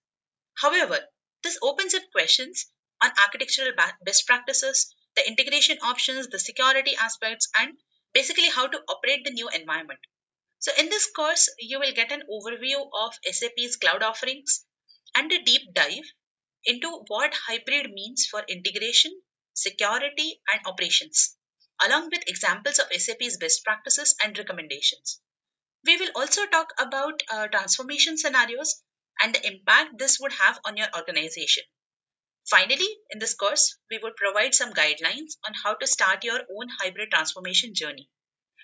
However, 0.55 1.09
this 1.43 1.57
opens 1.61 1.93
up 1.93 2.09
questions 2.11 2.65
on 3.01 3.11
architectural 3.19 3.73
best 4.03 4.25
practices, 4.25 4.95
the 5.15 5.27
integration 5.27 5.77
options, 5.81 6.27
the 6.27 6.39
security 6.39 6.95
aspects, 6.95 7.49
and 7.57 7.77
basically 8.13 8.49
how 8.49 8.67
to 8.67 8.83
operate 8.87 9.25
the 9.25 9.31
new 9.31 9.49
environment. 9.49 9.99
So 10.59 10.71
in 10.77 10.89
this 10.89 11.11
course, 11.11 11.49
you 11.59 11.79
will 11.79 11.93
get 11.93 12.11
an 12.11 12.23
overview 12.31 12.89
of 12.93 13.19
SAP's 13.29 13.75
cloud 13.75 14.01
offerings 14.01 14.65
and 15.13 15.31
a 15.31 15.43
deep 15.43 15.73
dive 15.73 16.05
into 16.63 17.03
what 17.07 17.33
hybrid 17.33 17.91
means 17.91 18.25
for 18.25 18.43
integration, 18.47 19.21
security, 19.53 20.41
and 20.51 20.65
operations, 20.65 21.35
along 21.83 22.09
with 22.11 22.27
examples 22.27 22.79
of 22.79 22.91
SAP's 22.91 23.37
best 23.37 23.63
practices 23.63 24.15
and 24.23 24.37
recommendations. 24.37 25.19
We 25.85 25.97
will 25.97 26.11
also 26.15 26.45
talk 26.45 26.73
about 26.79 27.21
uh, 27.29 27.47
transformation 27.47 28.17
scenarios 28.17 28.81
and 29.21 29.33
the 29.33 29.47
impact 29.47 29.97
this 29.97 30.19
would 30.19 30.33
have 30.33 30.59
on 30.65 30.77
your 30.77 30.87
organization. 30.95 31.63
Finally, 32.49 32.87
in 33.09 33.19
this 33.19 33.33
course, 33.33 33.77
we 33.89 33.97
would 33.97 34.15
provide 34.15 34.53
some 34.53 34.73
guidelines 34.73 35.37
on 35.47 35.53
how 35.63 35.73
to 35.73 35.87
start 35.87 36.23
your 36.23 36.39
own 36.39 36.67
hybrid 36.79 37.09
transformation 37.11 37.73
journey. 37.73 38.09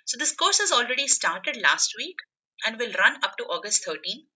So, 0.06 0.18
this 0.18 0.36
course 0.36 0.60
has 0.60 0.72
already 0.72 1.08
started 1.08 1.58
last 1.58 1.94
week 1.98 2.18
and 2.66 2.78
will 2.78 2.92
run 2.94 3.24
up 3.24 3.38
to 3.38 3.46
August 3.46 3.84
13. 3.86 4.28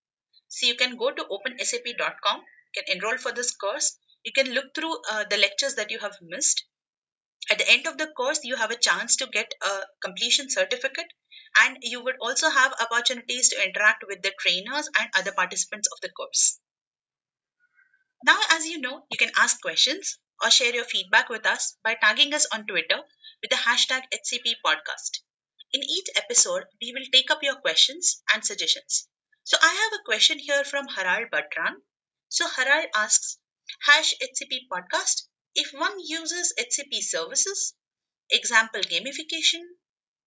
So, 0.47 0.67
you 0.67 0.75
can 0.75 0.97
go 0.97 1.11
to 1.11 1.25
opensap.com, 1.25 2.37
you 2.39 2.83
can 2.83 2.97
enroll 2.97 3.17
for 3.17 3.31
this 3.31 3.55
course. 3.55 3.97
You 4.23 4.31
can 4.31 4.53
look 4.53 4.73
through 4.73 4.99
uh, 5.11 5.25
the 5.29 5.37
lectures 5.37 5.75
that 5.75 5.91
you 5.91 5.99
have 5.99 6.17
missed. 6.21 6.65
At 7.51 7.59
the 7.59 7.69
end 7.69 7.85
of 7.85 7.99
the 7.99 8.07
course, 8.07 8.39
you 8.43 8.55
have 8.55 8.71
a 8.71 8.77
chance 8.77 9.17
to 9.17 9.27
get 9.27 9.53
a 9.61 9.81
completion 10.03 10.49
certificate 10.49 11.13
and 11.61 11.77
you 11.81 12.03
would 12.03 12.17
also 12.21 12.49
have 12.49 12.73
opportunities 12.79 13.49
to 13.49 13.63
interact 13.63 14.03
with 14.07 14.21
the 14.21 14.33
trainers 14.39 14.89
and 14.99 15.09
other 15.15 15.31
participants 15.31 15.87
of 15.91 16.01
the 16.01 16.09
course. 16.09 16.59
Now, 18.25 18.39
as 18.51 18.65
you 18.65 18.79
know, 18.79 19.05
you 19.09 19.17
can 19.17 19.31
ask 19.37 19.61
questions 19.61 20.17
or 20.43 20.51
share 20.51 20.73
your 20.73 20.83
feedback 20.83 21.29
with 21.29 21.45
us 21.45 21.77
by 21.83 21.95
tagging 21.95 22.33
us 22.33 22.45
on 22.51 22.65
Twitter 22.67 23.01
with 23.41 23.51
the 23.51 23.55
hashtag 23.55 24.03
HCP 24.11 24.55
podcast. 24.65 25.21
In 25.71 25.83
each 25.83 26.07
episode, 26.15 26.65
we 26.81 26.91
will 26.93 27.05
take 27.11 27.31
up 27.31 27.43
your 27.43 27.55
questions 27.55 28.21
and 28.33 28.43
suggestions. 28.43 29.07
So 29.43 29.57
I 29.61 29.73
have 29.73 29.93
a 29.99 30.03
question 30.03 30.39
here 30.39 30.63
from 30.63 30.87
Haral 30.87 31.29
Batran. 31.29 31.75
So 32.29 32.47
Haral 32.47 32.87
asks, 32.95 33.37
hash 33.81 34.13
HCP 34.21 34.67
podcast, 34.71 35.27
if 35.53 35.71
one 35.73 35.99
uses 35.99 36.53
HCP 36.57 37.01
services, 37.01 37.75
example 38.29 38.81
gamification, 38.81 39.61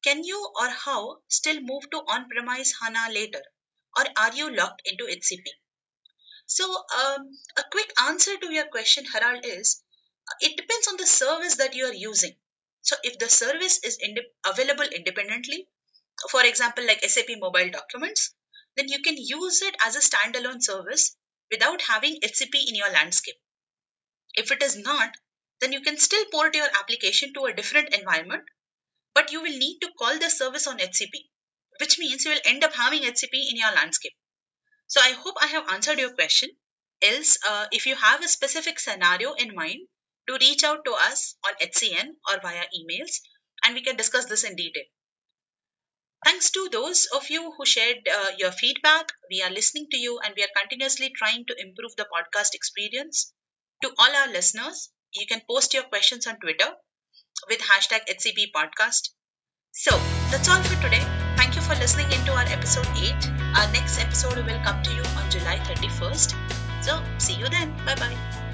can 0.03 0.25
you 0.25 0.53
or 0.61 0.69
how 0.69 1.23
still 1.29 1.61
move 1.61 1.89
to 1.91 1.99
on-premise 1.99 2.75
HANA 2.81 3.13
later? 3.13 3.43
Or 3.97 4.07
are 4.17 4.35
you 4.35 4.55
locked 4.55 4.83
into 4.87 5.07
HCP? 5.09 5.51
So 6.47 6.65
um, 6.75 7.39
a 7.57 7.65
quick 7.71 7.93
answer 8.01 8.37
to 8.37 8.53
your 8.53 8.67
question, 8.67 9.05
Harald, 9.05 9.45
is 9.47 9.83
it 10.41 10.57
depends 10.57 10.89
on 10.89 10.97
the 10.97 11.07
service 11.07 11.57
that 11.57 11.75
you 11.75 11.87
are 11.87 11.95
using. 11.95 12.37
So 12.83 12.97
if 13.05 13.19
the 13.19 13.29
service 13.29 13.79
is 13.85 13.99
ind- 13.99 14.21
available 14.45 14.85
independently, 14.85 15.69
for 16.31 16.45
example, 16.45 16.85
like 16.85 17.05
SAP 17.05 17.29
Mobile 17.39 17.71
Documents, 17.71 18.35
then 18.77 18.89
you 18.89 19.01
can 19.03 19.17
use 19.17 19.63
it 19.63 19.77
as 19.85 19.97
a 19.97 20.01
standalone 20.01 20.63
service 20.63 21.17
without 21.51 21.83
having 21.83 22.19
HCP 22.23 22.69
in 22.69 22.75
your 22.75 22.91
landscape. 22.91 23.39
If 24.35 24.51
it 24.51 24.63
is 24.63 24.75
not, 24.75 25.15
then 25.61 25.73
you 25.75 25.83
can 25.83 25.99
still 25.99 26.25
port 26.31 26.55
your 26.55 26.69
application 26.79 27.35
to 27.35 27.45
a 27.45 27.53
different 27.53 27.95
environment, 27.95 28.49
but 29.18 29.33
you 29.33 29.42
will 29.42 29.59
need 29.59 29.81
to 29.81 29.90
call 29.98 30.16
the 30.20 30.31
service 30.31 30.68
on 30.68 30.78
HCP, 30.78 31.28
which 31.81 31.98
means 31.98 32.24
you 32.24 32.31
will 32.31 32.40
end 32.44 32.62
up 32.62 32.72
having 32.72 33.02
HCP 33.02 33.50
in 33.50 33.57
your 33.57 33.72
landscape. 33.72 34.12
So 34.87 35.00
I 35.00 35.11
hope 35.11 35.35
I 35.40 35.48
have 35.48 35.68
answered 35.70 35.98
your 35.98 36.14
question. 36.14 36.50
Else, 37.02 37.37
uh, 37.44 37.66
if 37.72 37.87
you 37.87 37.96
have 37.96 38.22
a 38.22 38.28
specific 38.28 38.78
scenario 38.78 39.33
in 39.33 39.57
mind, 39.57 39.88
to 40.28 40.38
reach 40.40 40.62
out 40.62 40.85
to 40.85 40.92
us 40.92 41.35
on 41.44 41.54
SCN 41.61 42.11
or 42.31 42.38
via 42.40 42.66
emails, 42.78 43.18
and 43.64 43.74
we 43.74 43.83
can 43.83 43.96
discuss 43.96 44.26
this 44.26 44.44
in 44.44 44.54
detail. 44.54 44.85
Thanks 46.24 46.50
to 46.52 46.68
those 46.70 47.07
of 47.07 47.28
you 47.28 47.50
who 47.50 47.66
shared 47.66 48.07
uh, 48.07 48.31
your 48.38 48.52
feedback. 48.52 49.11
We 49.33 49.42
are 49.42 49.50
listening 49.50 49.88
to 49.90 49.96
you 49.96 50.20
and 50.20 50.33
we 50.37 50.44
are 50.44 50.61
continuously 50.61 51.11
trying 51.11 51.44
to 51.46 51.61
improve 51.61 51.96
the 51.96 52.07
podcast 52.14 52.54
experience. 52.54 53.33
To 53.83 53.92
all 53.98 54.14
our 54.14 54.28
listeners, 54.28 54.90
you 55.12 55.26
can 55.26 55.42
post 55.50 55.74
your 55.74 55.83
questions 55.83 56.28
on 56.28 56.38
Twitter 56.38 56.72
with 57.48 57.61
hashtag 57.61 58.01
HCP 58.09 58.53
podcast. 58.55 59.11
So 59.72 59.90
that's 60.31 60.48
all 60.48 60.62
for 60.62 60.81
today. 60.83 61.05
Thank 61.37 61.55
you 61.55 61.62
for 61.62 61.74
listening 61.77 62.11
into 62.12 62.33
our 62.33 62.46
episode 62.46 62.88
8. 62.96 63.14
Our 63.57 63.72
next 63.72 64.01
episode 64.01 64.37
will 64.37 64.61
come 64.64 64.83
to 64.83 64.90
you 64.94 65.03
on 65.16 65.31
July 65.31 65.59
31st. 65.64 66.35
So 66.83 67.03
see 67.18 67.35
you 67.35 67.48
then. 67.48 67.77
Bye 67.85 67.94
bye. 67.94 68.48